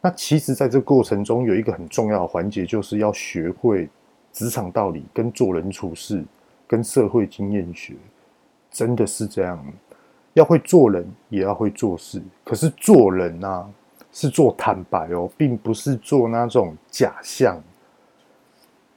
[0.01, 3.89] 那其实，在这过程中，有一个很重要的环节，就是要学会
[4.31, 6.23] 职场道理、跟做人处事、
[6.67, 7.95] 跟社会经验学，
[8.69, 9.65] 真的是这样。
[10.33, 12.21] 要会做人，也要会做事。
[12.45, 13.67] 可是做人啊，
[14.11, 17.61] 是做坦白哦，并不是做那种假象。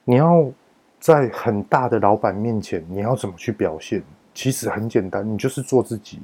[0.04, 0.50] 你要
[0.98, 4.02] 在很大的老板面前，你要怎么去表现？
[4.34, 6.18] 其实很简单，你就是做自己，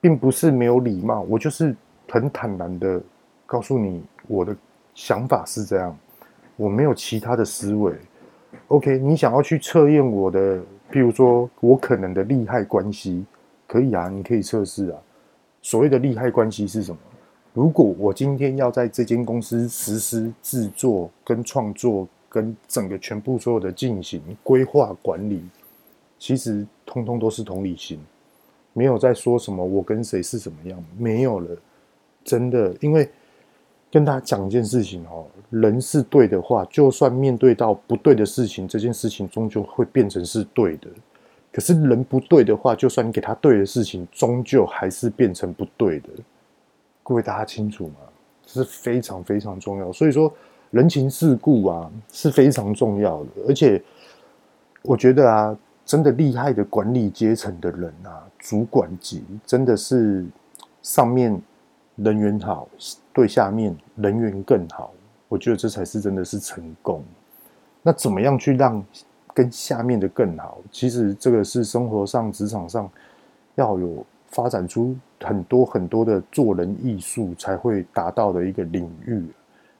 [0.00, 1.20] 并不是没有礼貌。
[1.28, 1.76] 我就是
[2.08, 3.02] 很坦然的
[3.44, 4.56] 告诉你，我的
[4.94, 5.94] 想法是这样，
[6.56, 7.92] 我没有其他的思维。
[8.68, 10.56] OK，你想要去测验我的，
[10.90, 13.26] 譬如说我可能的利害关系，
[13.66, 14.98] 可以啊，你可以测试啊。
[15.60, 16.98] 所谓的利害关系是什么？
[17.52, 22.08] 如果我今天要在这间公司实施制作跟创作。
[22.36, 25.42] 跟整个全部所有的进行规划管理，
[26.18, 27.98] 其实通通都是同理心，
[28.74, 31.56] 没有在说什么我跟谁是怎么样，没有了，
[32.22, 32.76] 真的。
[32.82, 33.08] 因为
[33.90, 40.88] 跟大家讲一件事情哦，人是对的话，就算面对到不对的事情，这件事情终究会变成是对的。
[41.50, 46.10] 可是人不对的话，就算你给他对的事情，终究还是变成不对的。
[47.02, 47.94] 各位大家清楚吗？
[48.44, 49.90] 这是非常非常重要。
[49.90, 50.30] 所以说。
[50.70, 53.82] 人情世故啊是非常重要的，而且
[54.82, 60.24] 我觉得啊，真的厉害的管理阶层的人啊，主管级真的是
[60.82, 61.40] 上面
[61.96, 62.68] 人缘好，
[63.12, 64.92] 对下面人缘更好。
[65.28, 67.02] 我觉得这才是真的是成功。
[67.82, 68.84] 那怎么样去让
[69.32, 70.58] 跟下面的更好？
[70.70, 72.88] 其实这个是生活上、职场上
[73.54, 79.24] 要有发展出很多很多的做人艺术才会达到的一个领域。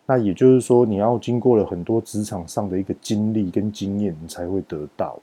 [0.07, 5.19] 那也就是说，你要经过了很多职场上的一个经历跟经验，你才会得到。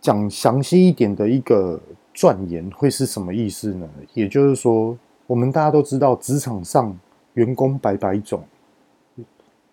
[0.00, 1.80] 讲详细一点的一个
[2.12, 3.88] 钻研会是什么意思呢？
[4.12, 6.98] 也就是说，我们大家都知道，职场上
[7.34, 8.42] 员工百百种。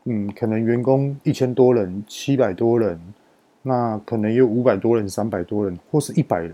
[0.05, 2.99] 嗯，可能员工一千多人、七百多人，
[3.61, 6.53] 那可能有五百多人、三百多人，或是一百人。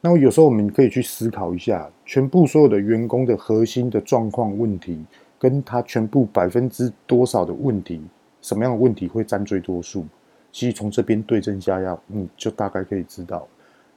[0.00, 5.02] 那有时候我们可以去思考一下，全部所有的员工的核心的状况问题，
[5.42, 8.00] 跟他全部百分之多少的问题，
[8.40, 10.06] 什么样的问题会占最多数？
[10.52, 13.44] 其实从这边对症下药，你就大概可以知道。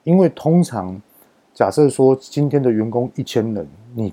[0.04, 1.00] 因为通常
[1.54, 4.12] 假设说今天的员工一千人，你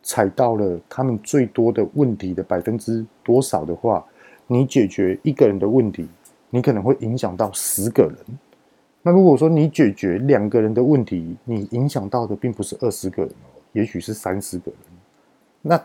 [0.00, 4.04] 踩到了他们最多的问题的百分之多少的话，
[4.46, 6.06] 你解决一个人的问题，
[6.50, 8.16] 你可能会影响到十个人。
[9.02, 14.80] 那如果说你解决两个人的问题，你影响到的并不是二十个人哦，也许是三十个人。
[15.60, 15.82] 那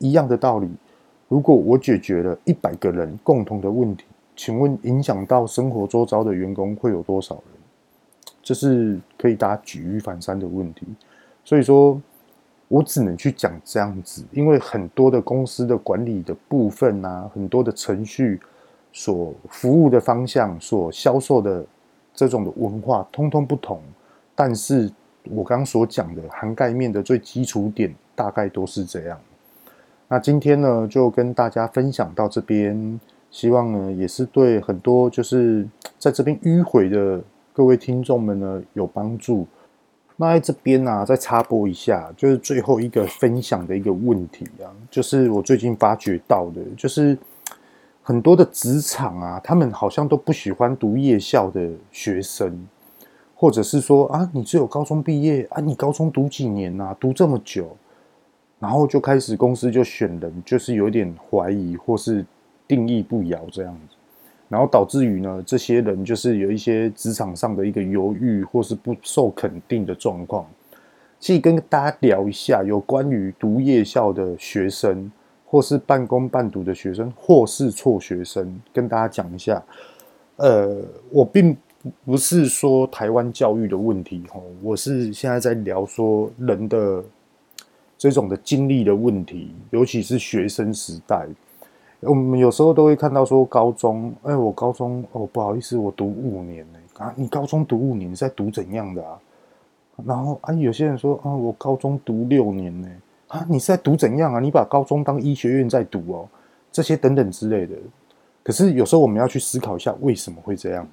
[0.00, 0.68] 一样的道理，
[1.28, 8.34] 如果我解决了一百个人共同的问题，请问影响到生活周遭的员工会有多少人？
[8.42, 10.84] 这是可以大家举一反三的问题。
[11.44, 11.98] 所以说。
[12.72, 18.38] 我只能去讲这样子，因为很多的公司的管理的部分啊，很多的程序
[18.92, 21.66] 所服务的方向，所销售的
[22.14, 23.82] 这种的文化，通通不同。
[24.36, 24.88] 但是
[25.24, 29.20] 我刚刚所讲的涵盖面的最基础点，大概都是这样。
[30.12, 32.98] 那今天呢，就跟大家分享到这边，
[33.30, 35.64] 希望呢，也是对很多就是
[36.00, 39.46] 在这边迂回的各位听众们呢有帮助。
[40.16, 47.16] 那在这边呢、啊，再插播一下，就是最后一个分享的一个问题啊，就是我最近发觉到的，就是
[48.02, 52.66] 很多的职场啊，他们好像都不喜欢读夜校的学生，
[53.36, 57.76] 或者是说啊，你只有高中毕业啊，你高中读几年啊，读这么久，
[58.60, 62.24] 然后就开始公司就选人，就是有点怀疑或是
[62.68, 63.96] 定义不摇这样子。
[64.48, 70.46] 然后导致于呢，这些人就是有一些职场上的一个犹豫或是不受肯定的状况。
[71.18, 75.10] 其实跟大家聊一下有关于读夜校的学生，
[75.46, 79.62] 或是半工半读的学生，或是辍学生，跟大家讲一下。
[80.36, 81.56] 呃，我并
[82.04, 87.04] 不是说台湾教育的问题吼，我是现在在聊说人的
[88.00, 91.28] 这种的经历的问题，尤其是学生时代。
[92.00, 96.78] 我们有时候都会看到说高中，哎，我高中哦，不好意思，我读五年呢。
[96.96, 99.20] 啊，你高中读五年，你在读怎样的啊？
[100.06, 102.88] 然后啊，有些人说啊，我高中读六年呢。
[103.28, 104.40] 啊，你是在读怎样啊？
[104.40, 106.26] 你把高中当医学院在读哦，
[106.72, 107.76] 这些等等之类的。
[108.42, 110.88] 可是有时候我们要去思考一下，为什么会这样？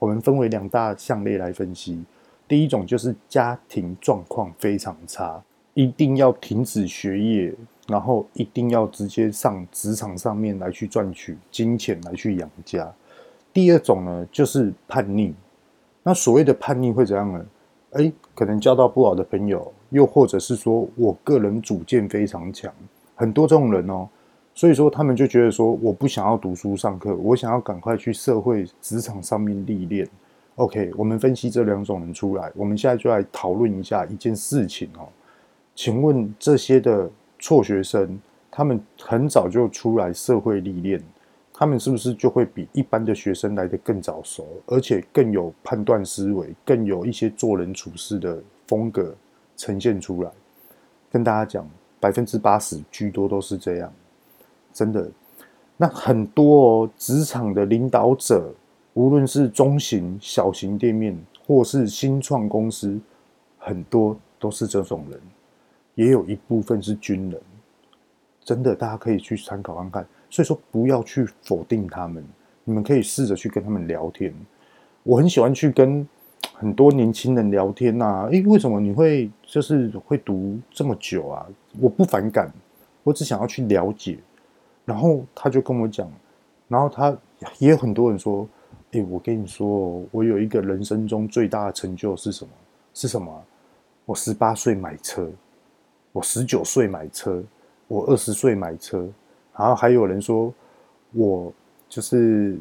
[0.00, 2.04] 我们分为两大项类来分析。
[2.48, 5.40] 第一种就是家庭状况非常差，
[5.74, 7.54] 一定要停止学业。
[7.88, 12.88] 然后一定要直接上职场上面来去赚取金钱来去养家。
[13.52, 15.34] 第二种呢，就是叛逆。
[16.04, 17.44] 那所谓的叛逆会怎样呢？
[17.94, 22.72] 诶，可能交到不好的朋友，又或者是说我个人主见非常强，
[23.16, 24.08] 很多这种人哦。
[24.54, 30.08] 所以说他们就觉得说，我不想要读书上课，我想要赶快去社会职场上面历练。
[30.54, 35.08] OK，我们分析这两种人出来，我们现在就来讨论一下一件事情哦。
[35.80, 37.10] 请问这些的。
[37.38, 38.20] 辍学生，
[38.50, 41.02] 他们很早就出来社会历练，
[41.54, 49.14] 他们是不是就会比一般的学生来得更早熟，而且更有判断思维，更有一些做人处事的风格
[49.56, 50.30] 呈现出来？
[51.10, 51.66] 跟大家讲，
[51.98, 53.90] 百分之八十居多都是这样，
[54.70, 55.10] 真的。
[55.78, 58.52] 那很多哦，职场的领导者，
[58.92, 63.00] 无论是中型、小型店面，或是新创公司，
[63.56, 65.18] 很多都是这种人。
[66.00, 67.38] 也有一部分是军人，
[68.42, 70.06] 真的，大家可以去参考看看。
[70.30, 72.24] 所以说，不要去否定他们，
[72.64, 74.34] 你们可以试着去跟他们聊天。
[75.02, 76.08] 我很喜欢去跟
[76.54, 78.28] 很多年轻人聊天呐、啊。
[78.32, 81.46] 诶，为什么你会就是会读这么久啊？
[81.78, 82.50] 我不反感，
[83.02, 84.16] 我只想要去了解。
[84.86, 86.10] 然后他就跟我讲，
[86.66, 87.14] 然后他
[87.58, 88.48] 也有很多人说
[88.92, 92.50] ：“诶，我跟你说，我有一个人生中最大的成就是什么？
[92.94, 93.44] 是什么？
[94.06, 95.30] 我十八岁买车。”
[96.12, 97.42] 我十九岁买车，
[97.86, 99.08] 我二十岁买车，
[99.56, 100.52] 然后还有人说，
[101.12, 101.52] 我
[101.88, 102.58] 就是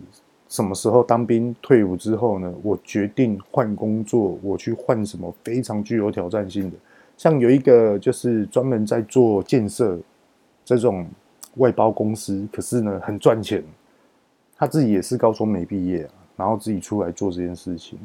[0.48, 6.78] 什么时候当兵退伍之后呢，我决定换工作，我去换什么非常具有挑战性的，
[7.18, 9.98] 像有一个就是专门在做建设
[10.64, 11.08] 这种
[11.56, 13.64] 外包公司，可是呢很赚钱，
[14.58, 17.98] 他自己也是高中没毕业，然后自己出来做这件事情，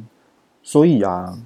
[0.63, 1.39] 所以啊，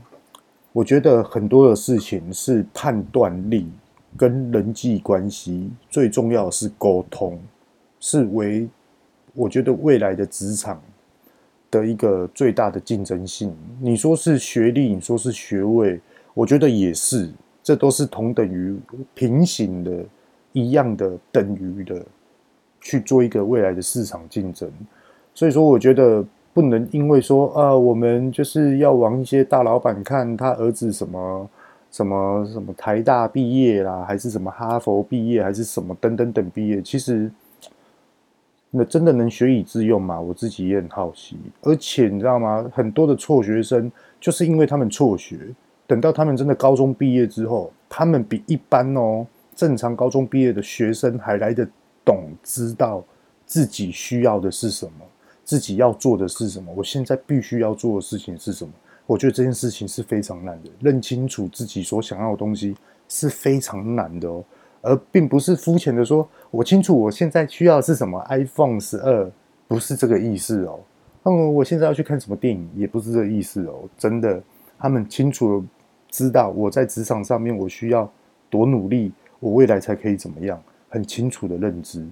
[0.73, 3.69] 我觉得很多的事情是判断力
[4.17, 7.39] 跟人际关系，最重要是沟通，
[8.01, 8.69] 是为
[9.35, 10.81] 我觉得未来的职场
[11.71, 13.55] 的一个最大的竞争性。
[13.81, 16.01] 你说是学历，你说是学位，
[16.35, 17.31] 我觉得也是，
[17.63, 18.77] 这都是同等于
[19.15, 20.05] 平行的、
[20.53, 22.05] 一样的、等于的
[22.81, 24.71] 去做一个未来的市场竞争。
[25.35, 26.25] 所以说，我觉得。
[26.55, 31.49] 不能因为说啊，我们就是要往一些大老板看他儿子什么
[31.91, 36.83] 什么什么台大毕业啦，还是什么哈佛毕业，还是什么等等等毕业。
[36.83, 37.31] 其实，
[38.71, 40.21] 那真的能学以致用吗？
[40.21, 41.39] 我自己也很好奇。
[41.63, 42.71] 而且你知道吗？
[42.75, 45.39] 很多的辍学生就是因为他们辍学，
[45.87, 49.27] 等到他们真的高中毕业之后，他们比一般哦
[49.57, 51.67] 正常高中毕业的学生还来得
[52.05, 53.03] 懂，知道
[53.47, 54.93] 自己需要的是什么。
[55.43, 56.71] 自己要做的是什么？
[56.77, 58.71] 我现在必须要做的事情是什么？
[59.09, 60.69] 我觉得这件事情是非常难的。
[60.81, 62.77] 认清楚自己所想要的东西
[63.09, 64.45] 是非常难的哦，
[64.83, 68.23] 而并不是肤浅的说，我清楚我现在需要的是什么。
[68.29, 69.31] iPhone 十二
[69.67, 70.79] 不是这个意思哦。
[71.23, 73.89] 嗯，我现在要去看什么电影也不是这个意思哦。
[73.97, 74.43] 真的，
[74.79, 75.65] 他们清楚
[76.11, 78.11] 知道我在职场上面我需要
[78.51, 82.07] 多努力，我未来才可以怎么样，很清楚的认知。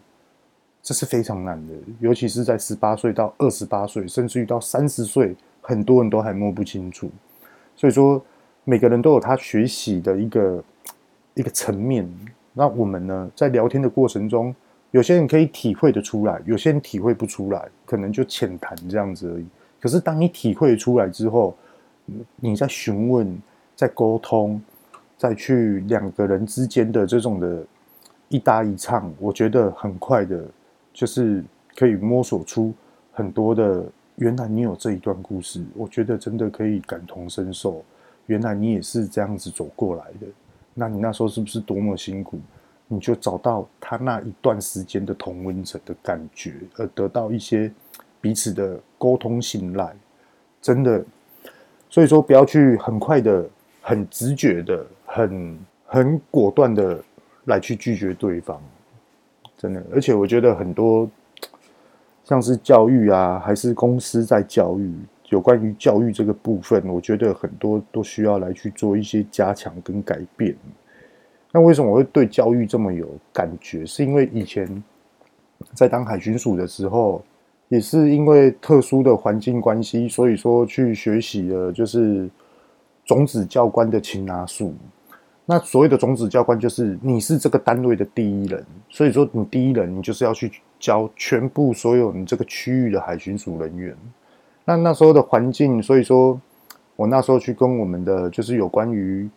[0.83, 5.35] 这是非常难的，尤其是在十八岁到二十八岁，甚至于到三十岁，
[5.67, 7.11] 很多人都还摸不清楚。
[7.75, 8.25] 所以说，
[8.63, 10.65] 每个人都有他学习的一个
[11.35, 12.09] 一个层面。
[12.53, 14.55] 那我们呢，在聊天的过程中，
[14.93, 19.47] 有些人可以体会得出来，有些人体会不出来，可能就浅谈这样子而已。
[19.81, 21.57] 可是当你体会出来之后，
[22.37, 23.37] 你在询问、
[23.75, 24.63] 在沟通、
[25.19, 27.67] 再去两个人之间的这种的
[28.29, 30.45] 一搭一唱，我觉得很快的。
[30.99, 31.45] 就是
[31.77, 32.73] 可以摸索出
[33.13, 33.85] 很多的，
[34.17, 37.85] 原来你有这一段故事，我觉得真的可以感同身受。
[38.27, 40.27] 原来你也是这样子走过来的，
[40.75, 42.39] 那你那时候是不是多么辛苦？
[42.89, 47.71] 你就找到他那一段时间的同温层的感觉，而得到一些
[48.21, 49.95] 彼此的沟通信赖，
[50.61, 51.05] 真的。
[51.89, 53.49] 所以说，不要去很快的、
[53.81, 57.03] 很直觉的、很很果断的
[57.45, 58.61] 来去拒绝对方。
[59.57, 61.09] 真的，而且我觉得很多
[62.27, 64.93] 像是教育啊，还是公司在教育，
[65.29, 70.53] 有关于教育这个部分，我觉得很多都需要来去做一些加强跟改变。
[71.53, 73.87] 那为什么我会对教育这么有感觉？
[73.87, 74.83] 是因为以前
[75.73, 77.23] 在当海巡署的时候，
[77.69, 82.29] 也是因为特殊的环境关系，所以说去学习了就是
[83.05, 84.75] 种子教官的擒拿术。
[85.49, 93.97] 那所谓的种子教官，就是你是这个单位的第一人，所以说你第一人，你就是要去教全部所有你这个区域的海巡署人员。
[94.65, 96.41] 那那时候的环境，所以说
[96.97, 99.29] 我那时候去跟我们的就是有关于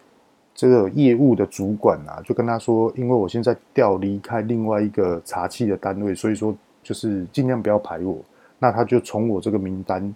[0.55, 8.17] 这个业务的主管啊，就跟他说，因为我现在调离开另外一个查缉的单位，所以说就是尽量不要排我。
[8.57, 10.13] 那他就从我这个名单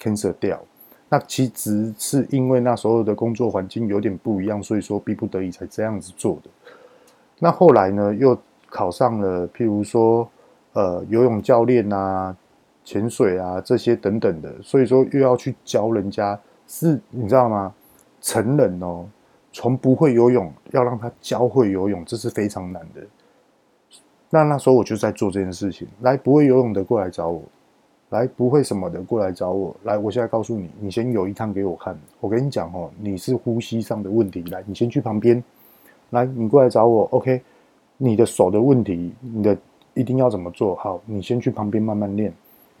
[0.00, 0.60] cancel 掉。
[1.08, 6.50] 那其实是因为那时候的工作环境有点不一样，所以说逼不得已才这样子做的。
[7.38, 8.38] 那后来呢，又
[8.70, 10.26] 考上了，譬如说，
[10.72, 12.36] 呃，游泳教练啊、
[12.84, 17.74] 潜水啊这些等等的，所以说又要去教人家，是你知道吗？
[18.20, 19.04] 成人哦，
[19.52, 23.02] 从不会游泳要让他教会游泳，这是非常难的。
[24.30, 27.42] 那那时候我就在做这件事情，来，不会游泳的过来找我。
[28.10, 29.74] 来，不会什么的过来找我。
[29.84, 31.98] 来，我现在告诉你，你先游一趟给我看。
[32.20, 34.42] 我跟你讲哦，你是呼吸上的问题。
[34.50, 35.42] 来，你先去旁边。
[36.10, 37.04] 来，你过来找我。
[37.12, 37.42] OK，
[37.96, 39.56] 你的手的问题，你的
[39.94, 40.74] 一定要怎么做？
[40.76, 42.32] 好，你先去旁边慢慢练。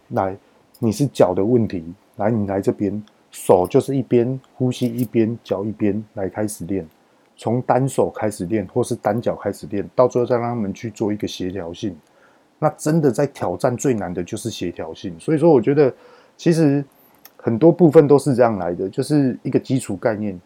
[0.08, 0.36] 来，
[0.78, 1.84] 你是脚的问题。
[2.16, 6.86] 来，你来这边，手就是一边呼吸一边脚一边来开始练，
[7.36, 11.96] 从单手开始练，或是单脚开始练，到最后再让他们去做一个协调性。
[12.58, 15.92] 那真的在挑战最难的就是协调性，所以说我觉得
[16.36, 16.84] 其实
[17.36, 20.38] 很多部分都是这样来的，就是一个基础概念。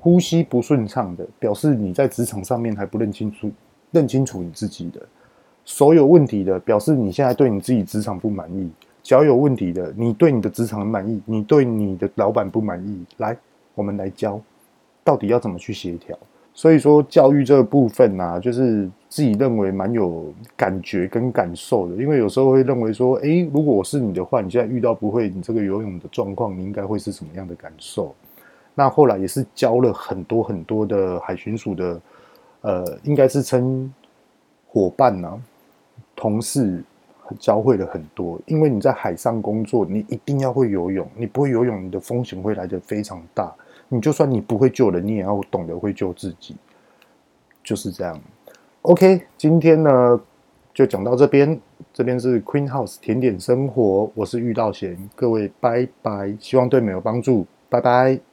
[0.00, 3.50] 呼吸不顺畅的，表示你在职场上面还不认清楚，
[3.90, 5.00] 认清楚你自己的。
[5.68, 8.70] 手有问题的，表示你现在对你自己职场不满意。
[9.02, 13.04] 脚有问题的，你对你的职场很满意，你对你的老板不满意。
[13.18, 13.36] 来，
[13.74, 14.40] 我们来教，
[15.04, 16.18] 到底要怎么去协调？
[16.54, 28.14] 所以说教育这个部分啊，就是自己认为蛮有感觉跟感受的，因为有时候会认为说，诶，如果我是你的话，你现在遇到不会你这个游泳的状况，你应该会是什么样的感受？
[28.74, 32.00] 那后来也是教了很多很多的海巡署的，
[32.62, 33.92] 呃，应该是称
[34.66, 35.42] 伙伴呢、
[36.18, 36.82] 同事。
[37.38, 41.06] 教会了很多，因为你在海上工作，你一定要会游泳。
[41.14, 43.54] 你不会游泳，你的风险会来得非常大。
[43.90, 46.56] 你就算你不会救人，你也要懂得会救自己，
[47.62, 48.18] 就是这样。
[48.80, 50.18] OK，今天呢
[50.72, 51.60] 就讲到这边，
[51.92, 58.27] 这边是 Queen House 甜点生活，我是玉道贤，各位拜拜，希望对你们有帮助，拜拜。